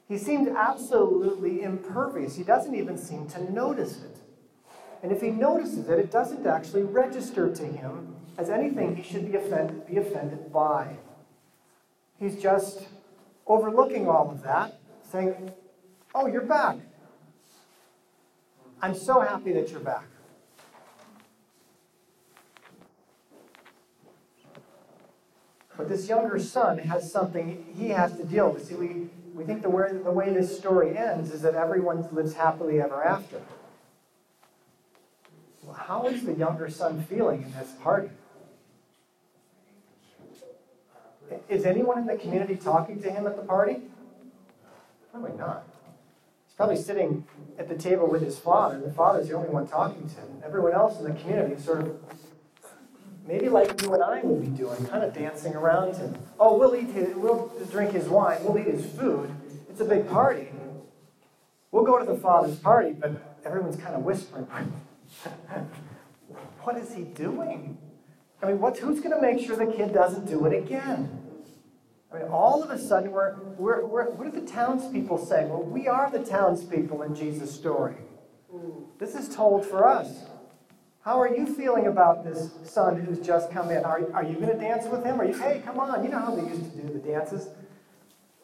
He 0.07 0.17
seemed 0.17 0.49
absolutely 0.49 1.61
impervious. 1.61 2.35
He 2.35 2.43
doesn't 2.43 2.75
even 2.75 2.97
seem 2.97 3.27
to 3.29 3.51
notice 3.51 4.01
it. 4.01 4.17
And 5.03 5.11
if 5.11 5.21
he 5.21 5.31
notices 5.31 5.89
it, 5.89 5.99
it 5.99 6.11
doesn't 6.11 6.45
actually 6.45 6.83
register 6.83 7.53
to 7.53 7.65
him 7.65 8.15
as 8.37 8.49
anything 8.49 8.95
he 8.95 9.03
should 9.03 9.31
be 9.31 9.37
offended, 9.37 9.87
be 9.87 9.97
offended 9.97 10.51
by. 10.53 10.95
He's 12.19 12.41
just 12.41 12.87
overlooking 13.47 14.07
all 14.07 14.29
of 14.29 14.43
that, 14.43 14.79
saying, 15.03 15.51
Oh, 16.13 16.27
you're 16.27 16.41
back. 16.41 16.77
I'm 18.81 18.95
so 18.95 19.21
happy 19.21 19.53
that 19.53 19.71
you're 19.71 19.79
back. 19.79 20.05
But 25.77 25.89
this 25.89 26.07
younger 26.07 26.37
son 26.37 26.77
has 26.79 27.11
something 27.11 27.73
he 27.75 27.89
has 27.89 28.15
to 28.17 28.23
deal 28.23 28.51
with. 28.51 28.65
See, 28.65 28.75
we, 28.75 29.07
we 29.33 29.45
think 29.45 29.61
the 29.61 29.69
way, 29.69 29.89
the 29.91 30.11
way 30.11 30.31
this 30.31 30.55
story 30.55 30.95
ends 30.97 31.31
is 31.31 31.41
that 31.41 31.55
everyone 31.55 32.07
lives 32.11 32.33
happily 32.33 32.81
ever 32.81 33.03
after. 33.03 33.41
How 35.87 36.05
is 36.05 36.23
the 36.23 36.33
younger 36.33 36.69
son 36.69 37.03
feeling 37.03 37.43
in 37.43 37.51
this 37.53 37.71
party? 37.81 38.09
Is 41.49 41.65
anyone 41.65 41.97
in 41.97 42.05
the 42.05 42.17
community 42.17 42.55
talking 42.55 43.01
to 43.01 43.09
him 43.09 43.25
at 43.25 43.35
the 43.35 43.41
party? 43.41 43.77
Probably 45.11 45.37
not. 45.37 45.63
He's 46.45 46.55
probably 46.55 46.77
sitting 46.77 47.25
at 47.57 47.69
the 47.69 47.75
table 47.75 48.07
with 48.07 48.21
his 48.21 48.37
father, 48.37 48.75
and 48.75 48.83
the 48.83 48.91
father's 48.91 49.29
the 49.29 49.35
only 49.35 49.49
one 49.49 49.67
talking 49.67 50.07
to 50.09 50.15
him. 50.15 50.41
Everyone 50.45 50.73
else 50.73 50.99
in 50.99 51.05
the 51.05 51.19
community 51.19 51.55
is 51.55 51.63
sort 51.63 51.81
of 51.81 51.97
maybe 53.27 53.49
like 53.49 53.81
you 53.81 53.93
and 53.93 54.03
I 54.03 54.21
would 54.21 54.41
be 54.41 54.47
doing, 54.47 54.85
kind 54.85 55.03
of 55.03 55.13
dancing 55.13 55.55
around 55.55 55.95
him. 55.95 56.17
Oh, 56.39 56.57
we'll 56.57 56.75
eat 56.75 56.89
his, 56.89 57.15
we'll 57.15 57.51
drink 57.71 57.91
his 57.91 58.07
wine, 58.07 58.43
we'll 58.43 58.57
eat 58.59 58.67
his 58.67 58.85
food. 58.85 59.31
It's 59.69 59.79
a 59.79 59.85
big 59.85 60.09
party. 60.09 60.49
We'll 61.71 61.85
go 61.85 61.97
to 61.97 62.05
the 62.05 62.17
father's 62.17 62.57
party, 62.57 62.91
but 62.91 63.39
everyone's 63.45 63.77
kind 63.77 63.95
of 63.95 64.03
whispering. 64.03 64.47
what 66.61 66.77
is 66.77 66.93
he 66.93 67.03
doing? 67.03 67.77
I 68.41 68.47
mean, 68.47 68.59
what's, 68.59 68.79
who's 68.79 68.99
going 68.99 69.11
to 69.11 69.21
make 69.21 69.45
sure 69.45 69.55
the 69.55 69.71
kid 69.71 69.93
doesn't 69.93 70.25
do 70.25 70.45
it 70.45 70.57
again? 70.57 71.19
I 72.11 72.19
mean, 72.19 72.27
all 72.27 72.63
of 72.63 72.69
a 72.69 72.77
sudden, 72.77 73.11
we're, 73.11 73.35
we're, 73.57 73.85
we're, 73.85 74.09
what 74.09 74.27
are 74.27 74.31
the 74.31 74.45
townspeople 74.45 75.25
saying? 75.25 75.49
Well, 75.49 75.63
we 75.63 75.87
are 75.87 76.09
the 76.11 76.23
townspeople 76.23 77.03
in 77.03 77.15
Jesus' 77.15 77.53
story. 77.53 77.95
This 78.99 79.15
is 79.15 79.33
told 79.33 79.65
for 79.65 79.87
us. 79.87 80.25
How 81.03 81.19
are 81.19 81.33
you 81.35 81.47
feeling 81.47 81.87
about 81.87 82.23
this 82.23 82.51
son 82.63 83.01
who's 83.01 83.19
just 83.19 83.49
come 83.51 83.71
in? 83.71 83.83
Are, 83.85 84.11
are 84.13 84.23
you 84.23 84.35
going 84.35 84.49
to 84.49 84.57
dance 84.57 84.85
with 84.85 85.03
him? 85.03 85.19
Are 85.19 85.25
you, 85.25 85.33
hey, 85.33 85.61
come 85.65 85.79
on, 85.79 86.03
you 86.03 86.09
know 86.09 86.19
how 86.19 86.35
they 86.35 86.47
used 86.47 86.63
to 86.63 86.81
do 86.81 86.93
the 86.93 86.99
dances? 86.99 87.47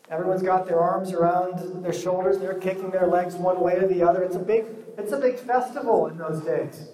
Everyone's 0.10 0.42
got 0.42 0.66
their 0.66 0.80
arms 0.80 1.12
around 1.12 1.84
their 1.84 1.94
shoulders, 1.94 2.38
they're 2.40 2.60
kicking 2.60 2.92
their 2.92 3.08
legs 3.08 3.36
one 3.36 3.60
way 3.60 3.76
or 3.76 3.88
the 3.88 4.02
other. 4.04 4.24
It's 4.24 4.36
a 4.36 4.40
big, 4.40 4.66
it's 4.98 5.12
a 5.12 5.18
big 5.18 5.38
festival 5.38 6.08
in 6.08 6.18
those 6.18 6.42
days. 6.42 6.90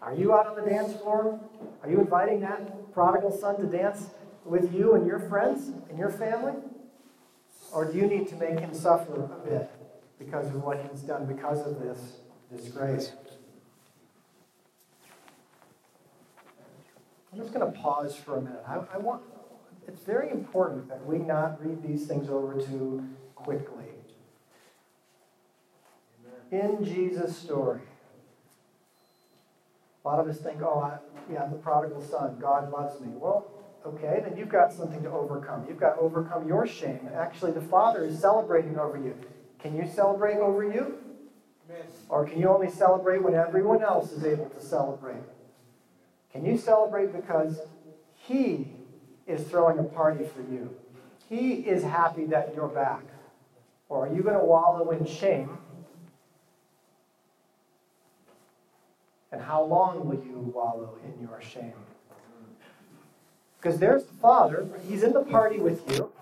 Are 0.00 0.14
you 0.14 0.34
out 0.34 0.46
on 0.46 0.56
the 0.56 0.70
dance 0.70 0.94
floor? 1.00 1.40
Are 1.82 1.90
you 1.90 2.00
inviting 2.00 2.40
that 2.40 2.92
prodigal 2.92 3.32
son 3.32 3.56
to 3.58 3.66
dance 3.66 4.08
with 4.44 4.74
you 4.74 4.94
and 4.94 5.06
your 5.06 5.18
friends 5.18 5.72
and 5.88 5.98
your 5.98 6.10
family? 6.10 6.54
Or 7.72 7.90
do 7.90 7.98
you 7.98 8.06
need 8.06 8.28
to 8.28 8.36
make 8.36 8.60
him 8.60 8.74
suffer 8.74 9.24
a 9.24 9.48
bit 9.48 9.70
because 10.18 10.46
of 10.46 10.62
what 10.62 10.78
he's 10.90 11.00
done, 11.00 11.26
because 11.26 11.66
of 11.66 11.80
this 11.80 12.18
disgrace? 12.54 13.12
I'm 17.32 17.40
just 17.40 17.52
going 17.52 17.72
to 17.72 17.78
pause 17.78 18.14
for 18.14 18.36
a 18.36 18.40
minute. 18.40 18.62
I, 18.66 18.76
I, 18.94 18.98
want, 18.98 19.22
it's 19.86 20.02
very 20.04 20.30
important 20.30 20.88
that 20.88 21.04
we 21.06 21.18
not 21.18 21.64
read 21.64 21.82
these 21.82 22.06
things 22.06 22.30
over 22.30 22.60
too 22.60 23.04
quickly. 23.34 23.84
In 26.50 26.84
Jesus' 26.84 27.36
story, 27.36 27.80
a 30.04 30.08
lot 30.08 30.20
of 30.20 30.28
us 30.28 30.38
think, 30.38 30.60
oh, 30.62 30.80
I, 30.80 30.98
yeah, 31.32 31.42
I'm 31.42 31.50
the 31.50 31.56
prodigal 31.56 32.02
son. 32.02 32.36
God 32.40 32.70
loves 32.70 33.00
me. 33.00 33.08
Well, 33.14 33.46
okay, 33.86 34.20
then 34.22 34.36
you've 34.36 34.50
got 34.50 34.72
something 34.72 35.02
to 35.02 35.10
overcome. 35.10 35.64
You've 35.68 35.80
got 35.80 35.94
to 35.94 36.00
overcome 36.00 36.46
your 36.46 36.66
shame. 36.66 37.08
Actually, 37.14 37.52
the 37.52 37.62
Father 37.62 38.04
is 38.04 38.18
celebrating 38.18 38.78
over 38.78 38.96
you. 38.96 39.16
Can 39.58 39.74
you 39.74 39.88
celebrate 39.88 40.36
over 40.36 40.62
you? 40.62 40.98
Or 42.08 42.26
can 42.26 42.38
you 42.38 42.48
only 42.48 42.70
celebrate 42.70 43.22
when 43.22 43.34
everyone 43.34 43.82
else 43.82 44.12
is 44.12 44.24
able 44.24 44.50
to 44.50 44.60
celebrate? 44.60 45.22
Can 46.30 46.44
you 46.44 46.58
celebrate 46.58 47.12
because 47.12 47.60
He 48.14 48.73
is 49.26 49.42
throwing 49.44 49.78
a 49.78 49.84
party 49.84 50.24
for 50.24 50.40
you? 50.42 50.74
He 51.28 51.52
is 51.52 51.82
happy 51.82 52.26
that 52.26 52.52
you're 52.54 52.68
back. 52.68 53.02
Or 53.88 54.06
are 54.06 54.14
you 54.14 54.22
going 54.22 54.38
to 54.38 54.44
wallow 54.44 54.90
in 54.90 55.06
shame? 55.06 55.58
And 59.32 59.40
how 59.40 59.64
long 59.64 60.06
will 60.06 60.22
you 60.24 60.52
wallow 60.54 60.96
in 61.04 61.20
your 61.20 61.40
shame? 61.40 61.72
Because 63.60 63.78
there's 63.78 64.04
the 64.04 64.14
Father, 64.14 64.68
He's 64.88 65.02
in 65.02 65.12
the 65.12 65.22
party 65.22 65.58
with 65.58 65.90
you. 65.90 66.12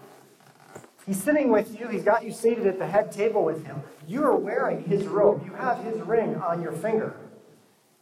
He's 1.06 1.20
sitting 1.20 1.50
with 1.50 1.78
you. 1.78 1.88
He's 1.88 2.04
got 2.04 2.24
you 2.24 2.32
seated 2.32 2.66
at 2.66 2.78
the 2.78 2.86
head 2.86 3.10
table 3.10 3.44
with 3.44 3.64
him. 3.64 3.82
You 4.06 4.24
are 4.24 4.36
wearing 4.36 4.84
his 4.84 5.06
robe. 5.06 5.44
You 5.44 5.52
have 5.54 5.82
his 5.82 6.00
ring 6.02 6.36
on 6.36 6.62
your 6.62 6.72
finger. 6.72 7.16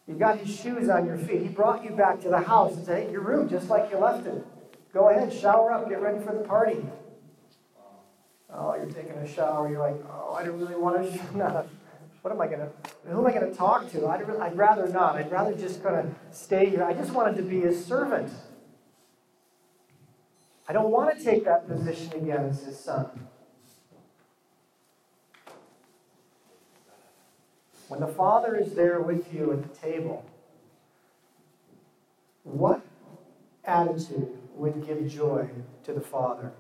You've 0.07 0.19
got 0.19 0.39
his 0.39 0.55
shoes 0.55 0.89
on 0.89 1.07
your 1.07 1.17
feet. 1.17 1.41
He 1.41 1.49
brought 1.49 1.83
you 1.83 1.93
back 1.93 2.21
to 2.23 2.29
the 2.29 2.41
house 2.41 2.77
and 2.77 2.85
said, 2.85 3.07
hey, 3.07 3.13
your 3.13 3.23
room 3.23 3.49
just 3.49 3.69
like 3.71 3.91
you 3.91 3.99
left 3.99 4.27
it. 4.27 4.45
Go 4.93 5.09
ahead, 5.09 5.33
shower 5.33 5.73
up, 5.73 5.89
get 5.89 6.01
ready 6.01 6.23
for 6.25 6.33
the 6.33 6.41
party. 6.41 6.85
Oh, 8.53 8.75
you're 8.75 8.87
taking 8.87 9.13
a 9.13 9.29
shower. 9.29 9.69
You're 9.71 9.79
like, 9.79 10.03
oh, 10.11 10.35
I 10.35 10.45
don't 10.45 10.59
really 10.59 10.75
want 10.75 11.13
to. 11.13 11.67
What 12.23 12.33
am 12.33 12.41
I 12.41 12.49
to, 12.49 12.69
who 13.07 13.21
am 13.21 13.27
I 13.27 13.33
to 13.39 13.55
talk 13.55 13.91
to? 13.93 14.07
I'd, 14.07 14.29
I'd 14.41 14.57
rather 14.57 14.89
not. 14.89 15.17
I'd 15.17 15.31
rather 15.31 15.55
just 15.55 15.83
kind 15.83 15.97
of 15.97 16.15
stay 16.33 16.69
here. 16.69 16.85
I 16.85 16.93
just 16.93 17.13
wanted 17.13 17.37
to 17.37 17.43
be 17.43 17.61
his 17.61 17.83
servant. 17.83 18.31
I 20.69 20.73
don't 20.73 20.91
want 20.91 21.17
to 21.17 21.25
take 21.25 21.45
that 21.45 21.67
position 21.67 22.13
again 22.13 22.47
as 22.51 22.63
his 22.63 22.79
son. 22.79 23.29
When 27.89 28.01
the 28.01 28.07
Father 28.07 28.55
is 28.55 28.75
there 28.75 29.01
with 29.01 29.33
you 29.33 29.53
at 29.53 29.63
the 29.63 29.81
table, 29.81 30.25
what 32.45 32.83
attitude 33.65 34.40
would 34.61 34.87
give 34.87 35.09
joy 35.09 35.49
to 35.85 35.93
the 35.93 36.01
Father? 36.01 36.53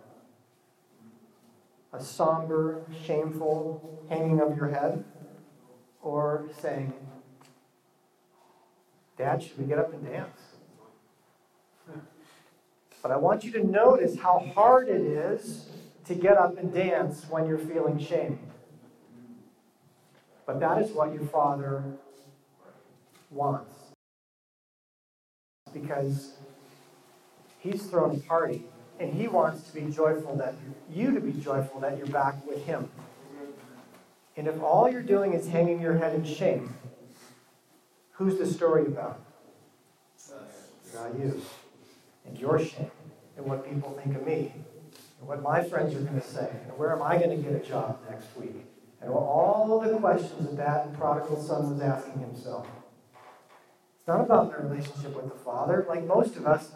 A 1.92 2.02
somber, 2.02 2.82
shameful 3.04 4.06
hanging 4.08 4.40
of 4.40 4.56
your 4.56 4.68
head? 4.68 5.04
Or 6.00 6.48
saying, 6.62 6.94
Dad, 9.18 9.42
should 9.42 9.58
we 9.58 9.66
get 9.66 9.78
up 9.78 9.92
and 9.92 10.02
dance? 10.02 10.40
But 13.02 13.12
I 13.12 13.16
want 13.16 13.44
you 13.44 13.52
to 13.52 13.66
notice 13.66 14.18
how 14.18 14.50
hard 14.54 14.88
it 14.88 15.02
is 15.02 15.68
to 16.06 16.14
get 16.14 16.38
up 16.38 16.56
and 16.56 16.72
dance 16.72 17.26
when 17.28 17.46
you're 17.46 17.58
feeling 17.58 17.98
shame. 17.98 18.38
But 20.46 20.58
that 20.60 20.80
is 20.82 20.90
what 20.92 21.12
your 21.12 21.24
Father 21.24 21.84
wants. 23.30 23.74
Because 25.72 26.34
He's 27.60 27.82
thrown 27.86 28.16
a 28.16 28.18
party, 28.20 28.64
and 28.98 29.14
He 29.14 29.28
wants 29.28 29.62
to 29.68 29.74
be 29.74 29.90
joyful 29.92 30.36
that 30.36 30.54
you 30.90 31.12
to 31.12 31.20
be 31.20 31.32
joyful 31.32 31.80
that 31.80 31.96
you're 31.98 32.06
back 32.06 32.44
with 32.46 32.64
Him. 32.64 32.90
And 34.36 34.46
if 34.46 34.60
all 34.62 34.90
you're 34.90 35.02
doing 35.02 35.34
is 35.34 35.48
hanging 35.48 35.80
your 35.80 35.98
head 35.98 36.14
in 36.14 36.24
shame, 36.24 36.74
who's 38.12 38.38
the 38.38 38.46
story 38.46 38.86
about? 38.86 39.20
About 40.92 41.18
you. 41.18 41.40
And 42.26 42.38
your 42.38 42.58
shame, 42.58 42.90
and 43.36 43.46
what 43.46 43.68
people 43.68 43.98
think 44.02 44.16
of 44.16 44.26
me, 44.26 44.52
and 45.18 45.28
what 45.28 45.42
my 45.42 45.62
friends 45.62 45.94
are 45.94 46.00
going 46.00 46.20
to 46.20 46.26
say, 46.26 46.50
and 46.66 46.78
where 46.78 46.92
am 46.92 47.02
I 47.02 47.18
going 47.18 47.30
to 47.30 47.36
get 47.36 47.52
a 47.52 47.66
job 47.66 47.98
next 48.10 48.34
week? 48.36 48.64
And 49.02 49.10
all 49.10 49.80
the 49.80 49.98
questions 49.98 50.46
that 50.46 50.56
that 50.56 50.98
prodigal 50.98 51.42
son 51.42 51.70
was 51.70 51.80
asking 51.80 52.20
himself. 52.20 52.66
It's 53.98 54.08
not 54.08 54.20
about 54.20 54.50
my 54.50 54.56
relationship 54.68 55.14
with 55.14 55.30
the 55.30 55.38
Father. 55.38 55.86
Like 55.88 56.04
most 56.04 56.36
of 56.36 56.46
us, 56.46 56.72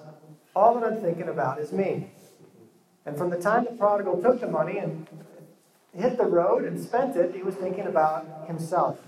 all 0.54 0.78
that 0.78 0.84
I'm 0.84 1.00
thinking 1.00 1.28
about 1.28 1.58
is 1.58 1.72
me. 1.72 2.10
And 3.06 3.16
from 3.16 3.30
the 3.30 3.40
time 3.40 3.64
the 3.64 3.72
prodigal 3.72 4.22
took 4.22 4.40
the 4.40 4.46
money 4.46 4.78
and 4.78 5.06
hit 5.92 6.16
the 6.16 6.24
road 6.24 6.64
and 6.64 6.82
spent 6.82 7.16
it, 7.16 7.34
he 7.34 7.42
was 7.42 7.54
thinking 7.54 7.86
about 7.86 8.46
himself. 8.46 8.98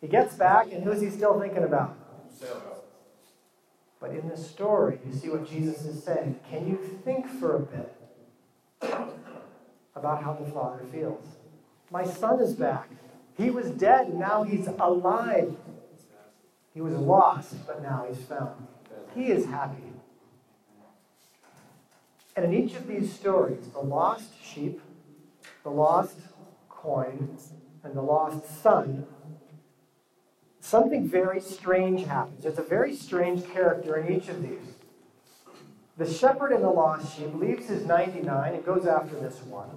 He 0.00 0.08
gets 0.08 0.34
back, 0.34 0.72
and 0.72 0.84
who's 0.84 1.00
he 1.00 1.10
still 1.10 1.38
thinking 1.40 1.64
about? 1.64 1.96
But 3.98 4.10
in 4.10 4.28
this 4.28 4.48
story, 4.48 5.00
you 5.06 5.12
see 5.18 5.28
what 5.28 5.48
Jesus 5.48 5.84
is 5.84 6.04
saying. 6.04 6.38
Can 6.50 6.68
you 6.68 6.76
think 7.04 7.26
for 7.26 7.56
a 7.56 7.60
bit 7.60 7.96
about 9.94 10.22
how 10.22 10.34
the 10.34 10.50
Father 10.50 10.84
feels? 10.92 11.26
My 11.90 12.04
son 12.04 12.40
is 12.40 12.54
back. 12.54 12.90
He 13.36 13.50
was 13.50 13.70
dead, 13.70 14.08
and 14.08 14.18
now 14.18 14.42
he's 14.42 14.66
alive. 14.66 15.56
He 16.74 16.80
was 16.80 16.94
lost, 16.94 17.66
but 17.66 17.82
now 17.82 18.06
he's 18.08 18.22
found. 18.24 18.66
He 19.14 19.26
is 19.26 19.46
happy. 19.46 19.85
And 22.36 22.44
in 22.44 22.54
each 22.54 22.74
of 22.74 22.86
these 22.86 23.12
stories, 23.12 23.66
the 23.72 23.80
lost 23.80 24.30
sheep, 24.44 24.80
the 25.62 25.70
lost 25.70 26.18
coin, 26.68 27.38
and 27.82 27.96
the 27.96 28.02
lost 28.02 28.62
son, 28.62 29.06
something 30.60 31.08
very 31.08 31.40
strange 31.40 32.04
happens. 32.04 32.42
There's 32.42 32.58
a 32.58 32.62
very 32.62 32.94
strange 32.94 33.48
character 33.48 33.96
in 33.96 34.14
each 34.14 34.28
of 34.28 34.42
these. 34.42 34.74
The 35.96 36.12
shepherd 36.12 36.52
and 36.52 36.62
the 36.62 36.70
lost 36.70 37.16
sheep 37.16 37.34
leaves 37.34 37.68
his 37.68 37.86
99 37.86 38.54
and 38.54 38.64
goes 38.64 38.86
after 38.86 39.18
this 39.18 39.42
one 39.44 39.70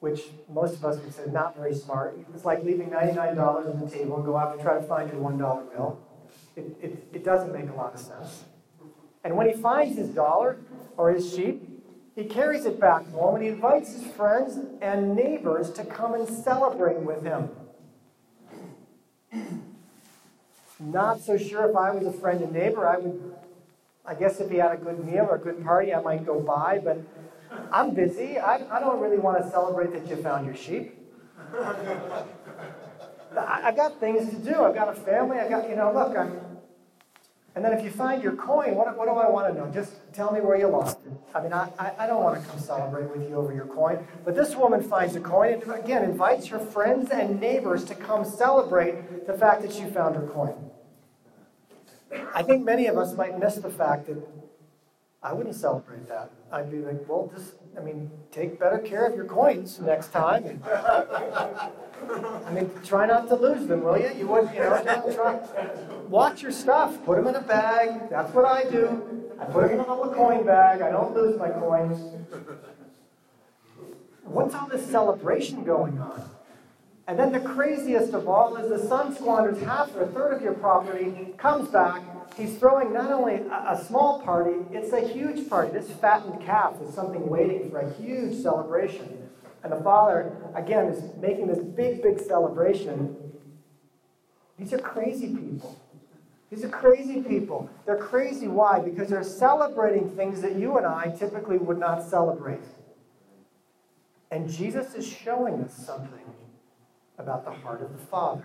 which 0.00 0.22
most 0.48 0.74
of 0.76 0.84
us 0.84 0.98
would 0.98 1.14
say 1.14 1.26
not 1.30 1.54
very 1.54 1.74
smart. 1.74 2.18
It's 2.34 2.44
like 2.44 2.64
leaving 2.64 2.88
$99 2.88 3.38
on 3.38 3.80
the 3.80 3.90
table 3.90 4.16
and 4.16 4.24
go 4.24 4.36
out 4.36 4.54
and 4.54 4.60
try 4.60 4.74
to 4.74 4.82
find 4.82 5.10
your 5.12 5.20
$1 5.20 5.38
bill. 5.72 6.00
It, 6.56 6.76
it, 6.82 7.08
it 7.12 7.24
doesn't 7.24 7.52
make 7.52 7.70
a 7.70 7.74
lot 7.74 7.94
of 7.94 8.00
sense. 8.00 8.44
And 9.24 9.36
when 9.36 9.48
he 9.48 9.54
finds 9.54 9.96
his 9.96 10.08
dollar 10.08 10.58
or 10.96 11.12
his 11.12 11.34
sheep, 11.34 11.62
he 12.16 12.24
carries 12.24 12.66
it 12.66 12.80
back 12.80 13.10
home 13.12 13.36
and 13.36 13.44
he 13.44 13.50
invites 13.50 13.92
his 13.92 14.10
friends 14.12 14.58
and 14.82 15.14
neighbors 15.14 15.70
to 15.72 15.84
come 15.84 16.14
and 16.14 16.28
celebrate 16.28 17.00
with 17.00 17.22
him. 17.22 17.48
Not 20.78 21.20
so 21.20 21.36
sure 21.36 21.68
if 21.68 21.76
I 21.76 21.90
was 21.90 22.06
a 22.06 22.12
friend 22.12 22.40
and 22.40 22.52
neighbor, 22.52 22.88
I 22.88 22.96
would, 22.96 23.34
I 24.06 24.14
guess 24.14 24.40
if 24.40 24.50
he 24.50 24.56
had 24.56 24.72
a 24.72 24.76
good 24.78 25.04
meal 25.04 25.26
or 25.30 25.36
a 25.36 25.38
good 25.38 25.62
party, 25.62 25.94
I 25.94 26.00
might 26.00 26.24
go 26.24 26.40
by, 26.40 26.80
but 26.82 26.98
I'm 27.70 27.94
busy. 27.94 28.38
I, 28.38 28.56
I 28.74 28.80
don't 28.80 29.00
really 29.00 29.18
want 29.18 29.42
to 29.42 29.50
celebrate 29.50 29.92
that 29.92 30.08
you 30.08 30.16
found 30.22 30.46
your 30.46 30.56
sheep. 30.56 30.96
I, 33.36 33.60
have 33.62 33.76
got 33.76 34.00
things 34.00 34.30
to 34.30 34.36
do. 34.36 34.62
I've 34.62 34.74
got 34.74 34.88
a 34.88 34.94
family. 34.94 35.38
I 35.38 35.48
got, 35.48 35.68
you 35.68 35.76
know, 35.76 35.92
look, 35.92 36.16
I'm. 36.16 36.49
And 37.60 37.66
then 37.66 37.78
if 37.78 37.84
you 37.84 37.90
find 37.90 38.22
your 38.22 38.32
coin, 38.36 38.74
what, 38.74 38.96
what 38.96 39.04
do 39.04 39.10
I 39.10 39.28
want 39.28 39.52
to 39.52 39.60
know? 39.60 39.70
Just 39.70 39.92
tell 40.14 40.32
me 40.32 40.40
where 40.40 40.56
you 40.56 40.66
lost 40.66 40.96
it. 41.04 41.12
I 41.34 41.42
mean, 41.42 41.52
I, 41.52 41.68
I 41.98 42.06
don't 42.06 42.22
want 42.22 42.42
to 42.42 42.48
come 42.48 42.58
celebrate 42.58 43.14
with 43.14 43.28
you 43.28 43.36
over 43.36 43.52
your 43.52 43.66
coin. 43.66 43.98
But 44.24 44.34
this 44.34 44.56
woman 44.56 44.82
finds 44.82 45.14
a 45.14 45.20
coin 45.20 45.60
and, 45.60 45.70
again, 45.70 46.02
invites 46.02 46.46
her 46.46 46.58
friends 46.58 47.10
and 47.10 47.38
neighbors 47.38 47.84
to 47.84 47.94
come 47.94 48.24
celebrate 48.24 49.26
the 49.26 49.34
fact 49.34 49.60
that 49.60 49.74
she 49.74 49.84
found 49.84 50.16
her 50.16 50.26
coin. 50.26 50.54
I 52.34 52.42
think 52.42 52.64
many 52.64 52.86
of 52.86 52.96
us 52.96 53.14
might 53.14 53.38
miss 53.38 53.56
the 53.56 53.68
fact 53.68 54.06
that 54.06 54.26
I 55.22 55.34
wouldn't 55.34 55.54
celebrate 55.54 56.08
that. 56.08 56.30
I'd 56.50 56.70
be 56.70 56.78
like, 56.78 57.06
well, 57.06 57.30
just, 57.36 57.56
I 57.76 57.80
mean, 57.80 58.10
take 58.32 58.58
better 58.58 58.78
care 58.78 59.06
of 59.06 59.14
your 59.14 59.24
coins 59.24 59.78
next 59.80 60.12
time. 60.12 60.62
I 60.66 62.50
mean, 62.52 62.70
try 62.84 63.06
not 63.06 63.28
to 63.28 63.36
lose 63.36 63.66
them, 63.66 63.82
will 63.82 63.98
you? 63.98 64.10
You 64.16 64.26
would, 64.28 64.50
you 64.52 64.60
know, 64.60 65.12
try. 65.14 65.38
Watch 66.08 66.42
your 66.42 66.52
stuff. 66.52 67.02
Put 67.04 67.16
them 67.16 67.28
in 67.28 67.36
a 67.36 67.40
bag. 67.40 68.10
That's 68.10 68.32
what 68.34 68.44
I 68.44 68.64
do. 68.68 69.30
I 69.40 69.44
put 69.44 69.68
them 69.68 69.80
in 69.80 69.86
a 69.86 69.94
little 69.94 70.12
coin 70.12 70.44
bag. 70.44 70.82
I 70.82 70.90
don't 70.90 71.14
lose 71.14 71.38
my 71.38 71.50
coins. 71.50 72.16
What's 74.24 74.54
all 74.54 74.68
this 74.68 74.86
celebration 74.86 75.64
going 75.64 75.98
on? 75.98 76.28
And 77.10 77.18
then 77.18 77.32
the 77.32 77.40
craziest 77.40 78.14
of 78.14 78.28
all 78.28 78.54
is 78.54 78.68
the 78.68 78.86
son 78.86 79.12
squanders 79.16 79.60
half 79.64 79.92
or 79.96 80.04
a 80.04 80.06
third 80.06 80.32
of 80.32 80.42
your 80.42 80.54
property, 80.54 81.34
comes 81.38 81.68
back, 81.68 82.00
he's 82.36 82.56
throwing 82.56 82.92
not 82.92 83.10
only 83.10 83.34
a, 83.34 83.72
a, 83.72 83.84
small 83.84 84.22
party, 84.22 84.60
it's 84.70 84.92
a 84.92 85.00
huge 85.00 85.48
party. 85.48 85.72
This 85.72 85.90
fattened 85.90 86.40
calf 86.40 86.76
is 86.80 86.94
something 86.94 87.28
waiting 87.28 87.68
for 87.68 87.80
a 87.80 87.92
huge 87.94 88.40
celebration. 88.40 89.28
And 89.64 89.72
the 89.72 89.80
father, 89.80 90.36
again, 90.54 90.86
is 90.86 91.02
making 91.20 91.48
this 91.48 91.58
big, 91.58 92.00
big 92.00 92.20
celebration. 92.20 93.16
These 94.56 94.72
are 94.72 94.78
crazy 94.78 95.34
people. 95.34 95.80
These 96.48 96.62
are 96.62 96.68
crazy 96.68 97.22
people. 97.22 97.68
They're 97.86 97.96
crazy. 97.96 98.46
Why? 98.46 98.78
Because 98.78 99.08
they're 99.08 99.24
celebrating 99.24 100.08
things 100.10 100.42
that 100.42 100.54
you 100.54 100.78
and 100.78 100.86
I 100.86 101.12
typically 101.18 101.58
would 101.58 101.78
not 101.78 102.04
celebrate. 102.04 102.62
And 104.30 104.48
Jesus 104.48 104.94
is 104.94 105.04
showing 105.04 105.54
us 105.64 105.74
something 105.74 106.20
about 107.20 107.44
the 107.44 107.52
heart 107.52 107.82
of 107.82 107.92
the 107.92 108.04
Father. 108.06 108.44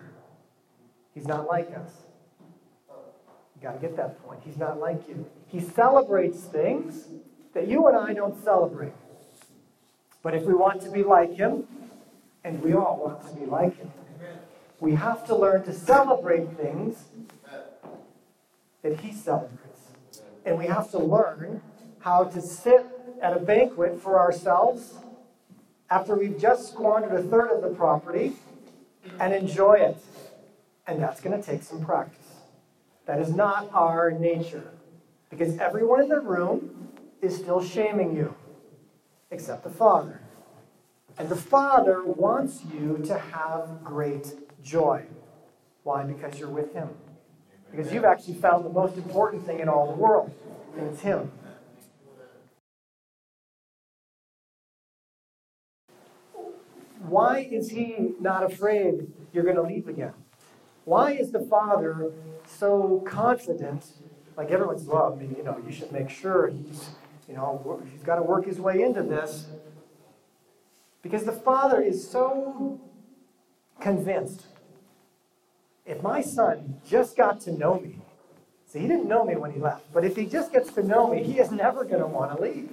He's 1.13 1.25
not 1.25 1.47
like 1.47 1.71
us. 1.75 1.91
You 2.89 3.61
got 3.61 3.73
to 3.73 3.79
get 3.79 3.95
that 3.95 4.21
point. 4.23 4.41
He's 4.43 4.57
not 4.57 4.79
like 4.79 5.07
you. 5.07 5.25
He 5.47 5.59
celebrates 5.59 6.41
things 6.41 7.07
that 7.53 7.67
you 7.67 7.87
and 7.87 7.97
I 7.97 8.13
don't 8.13 8.43
celebrate. 8.43 8.93
But 10.21 10.35
if 10.35 10.43
we 10.43 10.53
want 10.53 10.81
to 10.81 10.91
be 10.91 11.03
like 11.03 11.35
him, 11.35 11.67
and 12.43 12.61
we 12.61 12.73
all 12.73 12.99
want 13.01 13.27
to 13.27 13.39
be 13.39 13.45
like 13.45 13.77
him, 13.77 13.91
we 14.79 14.93
have 14.95 15.25
to 15.27 15.35
learn 15.35 15.63
to 15.63 15.73
celebrate 15.73 16.51
things 16.57 17.05
that 18.83 18.99
he 18.99 19.13
celebrates. 19.13 19.89
And 20.45 20.57
we 20.57 20.67
have 20.67 20.91
to 20.91 20.99
learn 20.99 21.61
how 21.99 22.25
to 22.25 22.41
sit 22.41 22.85
at 23.21 23.35
a 23.35 23.39
banquet 23.39 23.99
for 23.99 24.19
ourselves 24.19 24.95
after 25.89 26.15
we've 26.15 26.39
just 26.39 26.69
squandered 26.69 27.13
a 27.13 27.23
third 27.23 27.51
of 27.51 27.61
the 27.61 27.69
property 27.69 28.33
and 29.19 29.33
enjoy 29.33 29.75
it. 29.75 29.97
And 30.87 31.01
that's 31.01 31.19
going 31.19 31.39
to 31.39 31.45
take 31.45 31.63
some 31.63 31.83
practice. 31.83 32.25
That 33.05 33.19
is 33.19 33.33
not 33.33 33.69
our 33.73 34.11
nature. 34.11 34.71
Because 35.29 35.57
everyone 35.57 36.01
in 36.01 36.09
the 36.09 36.19
room 36.19 36.89
is 37.21 37.35
still 37.35 37.63
shaming 37.63 38.15
you, 38.15 38.35
except 39.31 39.63
the 39.63 39.69
Father. 39.69 40.21
And 41.17 41.29
the 41.29 41.35
Father 41.35 42.03
wants 42.03 42.61
you 42.73 43.01
to 43.05 43.17
have 43.17 43.83
great 43.83 44.33
joy. 44.63 45.05
Why? 45.83 46.03
Because 46.03 46.39
you're 46.39 46.49
with 46.49 46.73
Him. 46.73 46.89
Because 47.71 47.91
you've 47.91 48.05
actually 48.05 48.35
found 48.35 48.65
the 48.65 48.69
most 48.69 48.97
important 48.97 49.45
thing 49.45 49.59
in 49.59 49.69
all 49.69 49.87
the 49.87 49.97
world, 49.97 50.31
and 50.77 50.87
it's 50.87 51.01
Him. 51.01 51.31
Why 57.09 57.39
is 57.39 57.69
He 57.69 58.13
not 58.19 58.43
afraid 58.43 59.11
you're 59.33 59.43
going 59.43 59.55
to 59.55 59.61
leave 59.61 59.87
again? 59.87 60.13
Why 60.85 61.11
is 61.11 61.31
the 61.31 61.39
Father 61.39 62.11
so 62.47 63.03
confident? 63.07 63.85
Like 64.37 64.51
everyone's, 64.51 64.83
well, 64.83 65.13
I 65.13 65.21
mean, 65.21 65.35
you 65.37 65.43
know, 65.43 65.57
you 65.65 65.71
should 65.71 65.91
make 65.91 66.09
sure 66.09 66.47
he's, 66.47 66.89
you 67.27 67.35
know, 67.35 67.81
he's 67.91 68.03
got 68.03 68.15
to 68.15 68.21
work 68.21 68.45
his 68.45 68.59
way 68.59 68.83
into 68.83 69.01
this. 69.01 69.47
Because 71.01 71.23
the 71.23 71.31
Father 71.31 71.81
is 71.81 72.07
so 72.07 72.79
convinced. 73.79 74.45
If 75.85 76.01
my 76.01 76.21
son 76.21 76.81
just 76.87 77.15
got 77.15 77.39
to 77.41 77.51
know 77.51 77.79
me, 77.79 77.99
see, 78.65 78.79
he 78.79 78.87
didn't 78.87 79.07
know 79.07 79.23
me 79.23 79.35
when 79.35 79.51
he 79.51 79.59
left, 79.59 79.91
but 79.93 80.03
if 80.03 80.15
he 80.15 80.25
just 80.25 80.51
gets 80.51 80.71
to 80.73 80.83
know 80.83 81.07
me, 81.07 81.23
he 81.23 81.39
is 81.39 81.51
never 81.51 81.83
going 81.83 82.01
to 82.01 82.07
want 82.07 82.35
to 82.35 82.41
leave. 82.41 82.69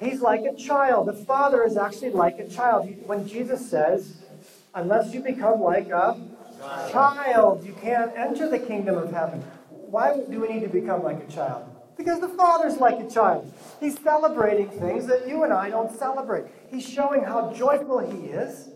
He's 0.00 0.20
like 0.20 0.42
a 0.44 0.54
child. 0.54 1.08
The 1.08 1.12
Father 1.12 1.64
is 1.64 1.76
actually 1.76 2.10
like 2.10 2.38
a 2.38 2.48
child. 2.48 2.88
When 3.06 3.26
Jesus 3.26 3.68
says, 3.68 4.16
unless 4.74 5.12
you 5.12 5.20
become 5.20 5.60
like 5.60 5.88
a 5.90 6.16
child, 6.90 7.64
you 7.64 7.72
can't 7.80 8.12
enter 8.16 8.48
the 8.48 8.58
kingdom 8.58 8.96
of 8.96 9.12
heaven. 9.12 9.40
Why 9.70 10.20
do 10.30 10.40
we 10.40 10.48
need 10.48 10.60
to 10.60 10.68
become 10.68 11.02
like 11.02 11.28
a 11.28 11.32
child? 11.32 11.64
Because 11.96 12.20
the 12.20 12.28
Father's 12.28 12.76
like 12.76 13.00
a 13.00 13.10
child. 13.10 13.52
He's 13.80 14.00
celebrating 14.00 14.70
things 14.70 15.06
that 15.06 15.26
you 15.26 15.42
and 15.42 15.52
I 15.52 15.68
don't 15.68 15.90
celebrate. 15.98 16.44
He's 16.70 16.88
showing 16.88 17.24
how 17.24 17.52
joyful 17.52 17.98
He 17.98 18.28
is. 18.28 18.68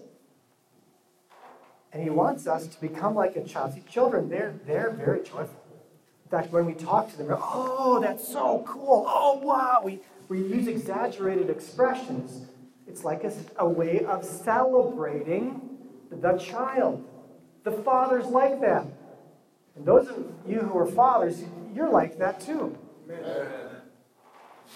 And 1.92 2.02
He 2.02 2.10
wants 2.10 2.48
us 2.48 2.66
to 2.66 2.80
become 2.80 3.14
like 3.14 3.36
a 3.36 3.44
child. 3.44 3.74
See, 3.74 3.84
children, 3.88 4.28
they're, 4.28 4.54
they're 4.66 4.90
very 4.90 5.20
joyful. 5.20 5.62
In 6.24 6.30
fact, 6.30 6.52
when 6.52 6.66
we 6.66 6.72
talk 6.72 7.10
to 7.12 7.18
them, 7.18 7.28
oh, 7.30 8.00
that's 8.00 8.26
so 8.26 8.64
cool. 8.66 9.04
Oh, 9.06 9.38
wow. 9.38 9.82
We, 9.84 10.00
we 10.32 10.38
use 10.38 10.66
exaggerated 10.66 11.50
expressions. 11.50 12.46
It's 12.86 13.04
like 13.04 13.22
a, 13.22 13.32
a 13.58 13.68
way 13.68 14.02
of 14.06 14.24
celebrating 14.24 15.60
the 16.10 16.38
child. 16.38 17.04
The 17.64 17.72
father's 17.72 18.24
like 18.24 18.58
that. 18.62 18.86
And 19.76 19.84
those 19.84 20.08
of 20.08 20.24
you 20.46 20.60
who 20.60 20.78
are 20.78 20.86
fathers, 20.86 21.44
you're 21.74 21.90
like 21.90 22.18
that 22.18 22.40
too. 22.40 22.78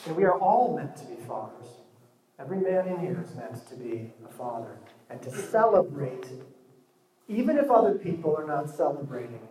And 0.04 0.14
we 0.14 0.24
are 0.24 0.38
all 0.38 0.76
meant 0.76 0.94
to 0.98 1.04
be 1.06 1.16
fathers. 1.26 1.68
Every 2.38 2.58
man 2.58 2.86
in 2.88 3.00
here 3.00 3.24
is 3.24 3.34
meant 3.34 3.66
to 3.70 3.76
be 3.76 4.12
a 4.28 4.32
father 4.34 4.76
and 5.08 5.22
to 5.22 5.30
celebrate, 5.30 6.26
even 7.28 7.56
if 7.56 7.70
other 7.70 7.94
people 7.94 8.36
are 8.36 8.46
not 8.46 8.68
celebrating. 8.68 9.48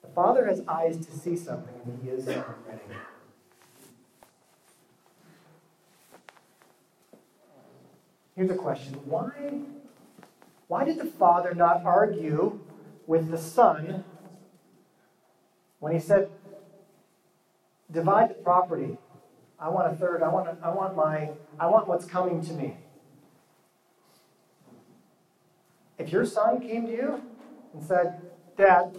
The 0.00 0.08
father 0.08 0.46
has 0.46 0.62
eyes 0.66 0.96
to 1.04 1.12
see 1.12 1.36
something, 1.36 1.74
and 1.84 2.02
he 2.02 2.08
is 2.08 2.24
celebrating. 2.24 2.88
Here's 8.38 8.50
a 8.52 8.54
question 8.54 8.94
Why 9.04 9.32
why 10.68 10.84
did 10.84 10.98
the 10.98 11.06
father 11.06 11.54
not 11.54 11.84
argue 11.84 12.60
with 13.08 13.32
the 13.32 13.36
son 13.36 14.04
when 15.80 15.92
he 15.92 15.98
said, 15.98 16.30
divide 17.90 18.30
the 18.30 18.34
property? 18.34 18.96
I 19.58 19.70
want 19.70 19.92
a 19.92 19.96
third. 19.96 20.22
I 20.22 20.28
want, 20.28 20.56
I 20.62 20.70
want 20.70 20.94
my, 20.94 21.30
I 21.58 21.66
want 21.66 21.88
what's 21.88 22.04
coming 22.04 22.40
to 22.42 22.52
me. 22.52 22.76
If 25.98 26.12
your 26.12 26.24
son 26.24 26.60
came 26.60 26.86
to 26.86 26.92
you 26.92 27.22
and 27.74 27.82
said, 27.82 28.20
Dad, 28.56 28.94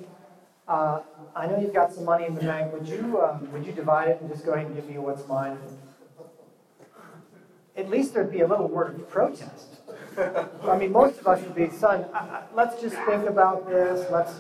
uh, 0.67 0.99
I 1.33 1.47
know 1.47 1.61
you've 1.61 1.73
got 1.73 1.93
some 1.93 2.03
money 2.03 2.25
in 2.25 2.35
the 2.35 2.41
bank. 2.41 2.73
Would 2.73 2.89
you, 2.89 3.19
uh, 3.19 3.39
would 3.53 3.65
you 3.65 3.71
divide 3.71 4.09
it 4.09 4.19
and 4.19 4.29
just 4.29 4.43
go 4.43 4.51
ahead 4.51 4.65
and 4.65 4.75
give 4.75 4.89
me 4.89 4.97
what's 4.97 5.25
mine? 5.29 5.57
At 7.79 7.89
least 7.89 8.13
there'd 8.13 8.29
be 8.29 8.41
a 8.41 8.47
little 8.47 8.67
word 8.67 8.95
of 8.95 9.09
protest. 9.09 9.77
I 10.67 10.77
mean, 10.77 10.91
most 10.91 11.17
of 11.21 11.27
us 11.27 11.41
would 11.41 11.55
be, 11.55 11.69
son, 11.69 12.05
let's 12.53 12.81
just 12.81 12.97
think 13.05 13.25
about 13.25 13.69
this. 13.69 14.05
Let's, 14.11 14.33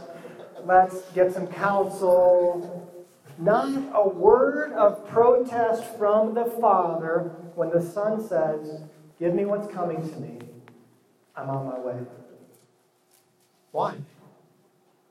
let's 0.65 1.09
get 1.13 1.31
some 1.31 1.47
counsel. 1.47 3.07
Not 3.37 3.69
a 3.95 4.09
word 4.09 4.73
of 4.73 5.07
protest 5.07 5.97
from 5.97 6.33
the 6.33 6.43
father 6.59 7.31
when 7.55 7.69
the 7.69 7.81
son 7.81 8.21
says, 8.27 8.81
Give 9.19 9.33
me 9.33 9.45
what's 9.45 9.73
coming 9.73 10.01
to 10.09 10.19
me. 10.19 10.39
I'm 11.33 11.49
on 11.49 11.65
my 11.65 11.79
way. 11.79 11.99
Why? 13.71 13.95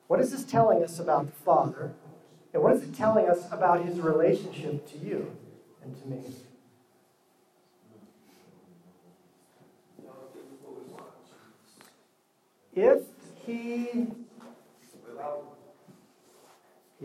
What 0.07 0.21
is 0.21 0.33
this 0.33 0.45
telling 0.45 0.83
us 0.83 0.99
about 0.99 1.27
the 1.27 1.33
father? 1.33 1.93
And 2.53 2.63
what 2.63 2.75
is 2.75 2.83
it 2.83 2.95
telling 2.95 3.27
us 3.27 3.51
about 3.51 3.87
his 3.87 4.01
relationship 4.01 4.87
to 4.93 4.99
you 4.99 5.35
and 5.83 5.99
to 6.03 6.09
me? 6.09 6.21
if 12.79 13.03
he 13.45 14.07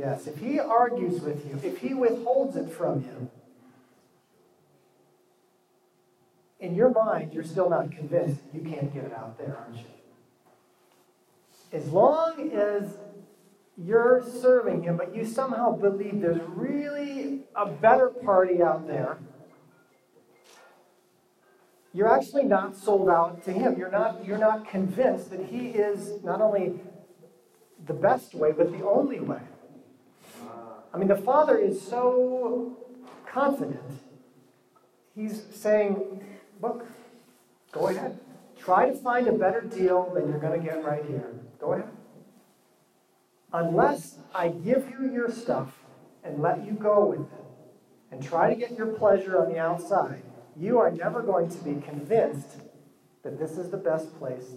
yes 0.03 0.27
if 0.27 0.37
he 0.37 0.59
argues 0.59 1.21
with 1.21 1.45
you 1.45 1.59
if 1.63 1.77
he 1.77 1.93
withholds 1.93 2.55
it 2.55 2.69
from 2.69 3.01
you 3.01 3.29
in 6.59 6.75
your 6.75 6.89
mind 6.91 7.33
you're 7.33 7.43
still 7.43 7.69
not 7.69 7.91
convinced 7.91 8.41
you 8.53 8.61
can't 8.61 8.93
get 8.93 9.03
it 9.03 9.13
out 9.13 9.37
there 9.37 9.55
aren't 9.57 9.77
you 9.77 9.85
as 11.71 11.87
long 11.87 12.51
as 12.51 12.97
you're 13.77 14.23
serving 14.41 14.83
him 14.83 14.97
but 14.97 15.15
you 15.15 15.25
somehow 15.25 15.71
believe 15.71 16.19
there's 16.21 16.41
really 16.49 17.41
a 17.55 17.65
better 17.65 18.09
party 18.09 18.61
out 18.61 18.85
there 18.87 19.17
you're 21.95 22.11
actually 22.11 22.45
not 22.45 22.75
sold 22.75 23.07
out 23.07 23.43
to 23.43 23.53
him. 23.53 23.77
You're 23.77 23.91
not, 23.91 24.25
you're 24.25 24.39
not 24.39 24.67
convinced 24.67 25.29
that 25.29 25.45
he 25.45 25.67
is 25.67 26.23
not 26.23 26.41
only 26.41 26.73
the 27.85 27.93
best 27.93 28.33
way, 28.33 28.51
but 28.51 28.71
the 28.71 28.83
only 28.83 29.19
way. 29.19 29.41
I 30.93 30.97
mean, 30.97 31.07
the 31.07 31.15
father 31.15 31.57
is 31.57 31.81
so 31.81 32.77
confident. 33.25 33.81
He's 35.15 35.43
saying, 35.51 36.23
Look, 36.61 36.85
go 37.71 37.87
ahead. 37.87 38.19
Try 38.57 38.89
to 38.89 38.95
find 38.95 39.27
a 39.27 39.33
better 39.33 39.61
deal 39.61 40.11
than 40.13 40.29
you're 40.29 40.39
going 40.39 40.59
to 40.59 40.65
get 40.65 40.83
right 40.85 41.03
here. 41.05 41.33
Go 41.59 41.73
ahead. 41.73 41.89
Unless 43.51 44.19
I 44.33 44.47
give 44.47 44.89
you 44.89 45.11
your 45.11 45.29
stuff 45.29 45.73
and 46.23 46.41
let 46.41 46.65
you 46.65 46.71
go 46.71 47.05
with 47.05 47.19
it 47.19 47.45
and 48.11 48.23
try 48.23 48.49
to 48.49 48.55
get 48.55 48.77
your 48.77 48.87
pleasure 48.87 49.43
on 49.43 49.51
the 49.51 49.59
outside, 49.59 50.23
you 50.55 50.79
are 50.79 50.91
never 50.91 51.21
going 51.21 51.49
to 51.49 51.57
be 51.57 51.81
convinced 51.81 52.61
that 53.23 53.37
this 53.37 53.57
is 53.57 53.69
the 53.69 53.77
best 53.77 54.17
place 54.17 54.53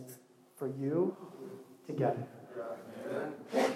for 0.57 0.69
you 0.69 1.17
to 1.87 1.93
get 1.93 2.17
it. 3.53 3.71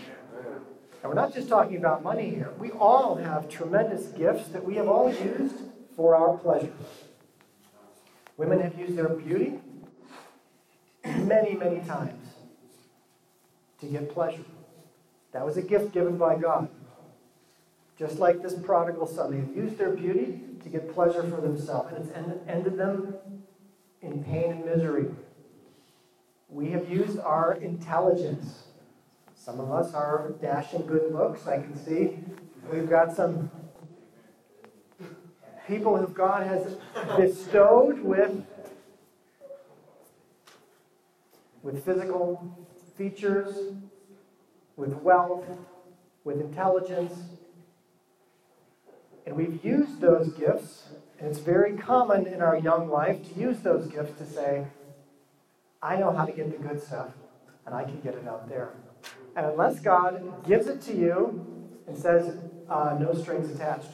And 1.02 1.08
we're 1.08 1.14
not 1.14 1.34
just 1.34 1.48
talking 1.48 1.76
about 1.76 2.02
money 2.02 2.30
here. 2.30 2.52
We 2.58 2.70
all 2.72 3.16
have 3.16 3.48
tremendous 3.48 4.06
gifts 4.08 4.48
that 4.48 4.64
we 4.64 4.74
have 4.76 4.88
all 4.88 5.12
used 5.12 5.56
for 5.96 6.14
our 6.14 6.36
pleasure. 6.36 6.72
Women 8.36 8.60
have 8.60 8.78
used 8.78 8.96
their 8.96 9.08
beauty 9.08 9.60
many, 11.04 11.54
many 11.54 11.80
times 11.80 12.34
to 13.80 13.86
get 13.86 14.12
pleasure. 14.12 14.44
That 15.32 15.44
was 15.44 15.56
a 15.56 15.62
gift 15.62 15.92
given 15.92 16.18
by 16.18 16.36
God. 16.36 16.68
Just 17.98 18.18
like 18.18 18.42
this 18.42 18.54
prodigal 18.54 19.06
son, 19.06 19.30
they 19.30 19.38
have 19.38 19.54
used 19.54 19.78
their 19.78 19.90
beauty 19.90 20.40
to 20.62 20.68
get 20.68 20.92
pleasure 20.92 21.22
for 21.22 21.40
themselves, 21.40 21.92
and 22.14 22.32
it's 22.32 22.48
ended 22.48 22.76
them 22.78 23.14
in 24.02 24.24
pain 24.24 24.52
and 24.52 24.64
misery. 24.64 25.06
We 26.48 26.70
have 26.70 26.88
used 26.90 27.18
our 27.20 27.54
intelligence. 27.54 28.64
Some 29.42 29.58
of 29.58 29.72
us 29.72 29.94
are 29.94 30.34
dashing 30.42 30.84
good 30.84 31.14
looks. 31.14 31.46
I 31.46 31.62
can 31.62 31.74
see 31.74 32.18
we've 32.70 32.90
got 32.90 33.16
some 33.16 33.50
people 35.66 35.96
who 35.96 36.08
God 36.08 36.46
has 36.46 36.76
bestowed 37.16 38.00
with, 38.00 38.44
with 41.62 41.82
physical 41.86 42.54
features, 42.98 43.72
with 44.76 44.92
wealth, 44.96 45.46
with 46.22 46.38
intelligence. 46.38 47.14
And 49.24 49.36
we've 49.36 49.64
used 49.64 50.02
those 50.02 50.28
gifts, 50.34 50.88
and 51.18 51.30
it's 51.30 51.38
very 51.38 51.78
common 51.78 52.26
in 52.26 52.42
our 52.42 52.58
young 52.58 52.90
life 52.90 53.32
to 53.32 53.40
use 53.40 53.60
those 53.60 53.86
gifts 53.86 54.18
to 54.18 54.26
say, 54.26 54.66
I 55.82 55.96
know 55.96 56.12
how 56.12 56.26
to 56.26 56.32
get 56.32 56.50
the 56.50 56.62
good 56.62 56.82
stuff, 56.82 57.08
and 57.64 57.74
I 57.74 57.84
can 57.84 58.02
get 58.02 58.14
it 58.16 58.28
out 58.28 58.46
there. 58.46 58.74
And 59.36 59.46
unless 59.46 59.80
God 59.80 60.46
gives 60.46 60.66
it 60.66 60.80
to 60.82 60.96
you 60.96 61.44
and 61.86 61.96
says, 61.96 62.36
uh, 62.68 62.96
no 63.00 63.14
strings 63.14 63.50
attached, 63.50 63.90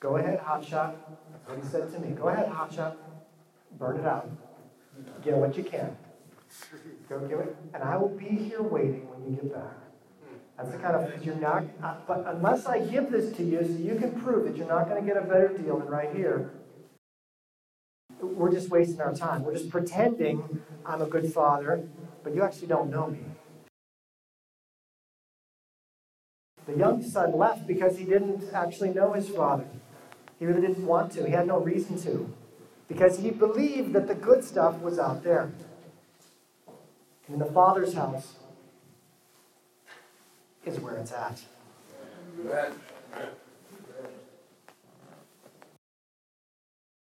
go 0.00 0.16
ahead, 0.16 0.40
hotshot. 0.40 0.94
That's 1.32 1.48
what 1.48 1.58
he 1.62 1.68
said 1.68 1.92
to 1.92 1.98
me. 2.00 2.14
Go 2.14 2.28
ahead, 2.28 2.48
hotshot. 2.50 2.96
Burn 3.78 3.98
it 3.98 4.06
out. 4.06 4.30
Get 5.22 5.36
what 5.36 5.56
you 5.56 5.64
can. 5.64 5.96
Go 7.08 7.20
give 7.20 7.38
it. 7.40 7.56
And 7.74 7.82
I 7.82 7.96
will 7.96 8.08
be 8.08 8.26
here 8.26 8.62
waiting 8.62 9.08
when 9.08 9.30
you 9.30 9.36
get 9.36 9.54
back. 9.54 9.74
That's 10.56 10.70
the 10.72 10.78
kind 10.78 10.96
of, 10.96 11.24
you're 11.24 11.36
not, 11.36 11.64
uh, 11.84 11.94
but 12.08 12.24
unless 12.26 12.66
I 12.66 12.80
give 12.80 13.12
this 13.12 13.36
to 13.36 13.44
you 13.44 13.62
so 13.62 13.70
you 13.70 13.94
can 13.94 14.20
prove 14.20 14.44
that 14.44 14.56
you're 14.56 14.66
not 14.66 14.88
going 14.88 15.00
to 15.00 15.06
get 15.06 15.16
a 15.16 15.24
better 15.24 15.56
deal 15.56 15.78
than 15.78 15.86
right 15.86 16.12
here, 16.12 16.50
we're 18.20 18.50
just 18.50 18.68
wasting 18.68 19.00
our 19.00 19.14
time. 19.14 19.44
We're 19.44 19.54
just 19.54 19.70
pretending 19.70 20.60
I'm 20.84 21.00
a 21.00 21.06
good 21.06 21.32
father, 21.32 21.86
but 22.24 22.34
you 22.34 22.42
actually 22.42 22.66
don't 22.66 22.90
know 22.90 23.06
me. 23.06 23.20
The 26.68 26.76
young 26.76 27.02
son 27.02 27.32
left 27.32 27.66
because 27.66 27.96
he 27.96 28.04
didn't 28.04 28.52
actually 28.52 28.90
know 28.90 29.14
his 29.14 29.26
father. 29.30 29.64
He 30.38 30.44
really 30.44 30.60
didn't 30.60 30.84
want 30.84 31.12
to. 31.12 31.24
He 31.24 31.32
had 31.32 31.46
no 31.46 31.58
reason 31.58 31.98
to. 32.02 32.30
Because 32.88 33.18
he 33.18 33.30
believed 33.30 33.94
that 33.94 34.06
the 34.06 34.14
good 34.14 34.44
stuff 34.44 34.78
was 34.80 34.98
out 34.98 35.24
there. 35.24 35.50
In 37.26 37.38
the 37.38 37.46
father's 37.46 37.94
house 37.94 38.34
is 40.66 40.78
where 40.78 40.96
it's 40.98 41.10
at. 41.12 41.40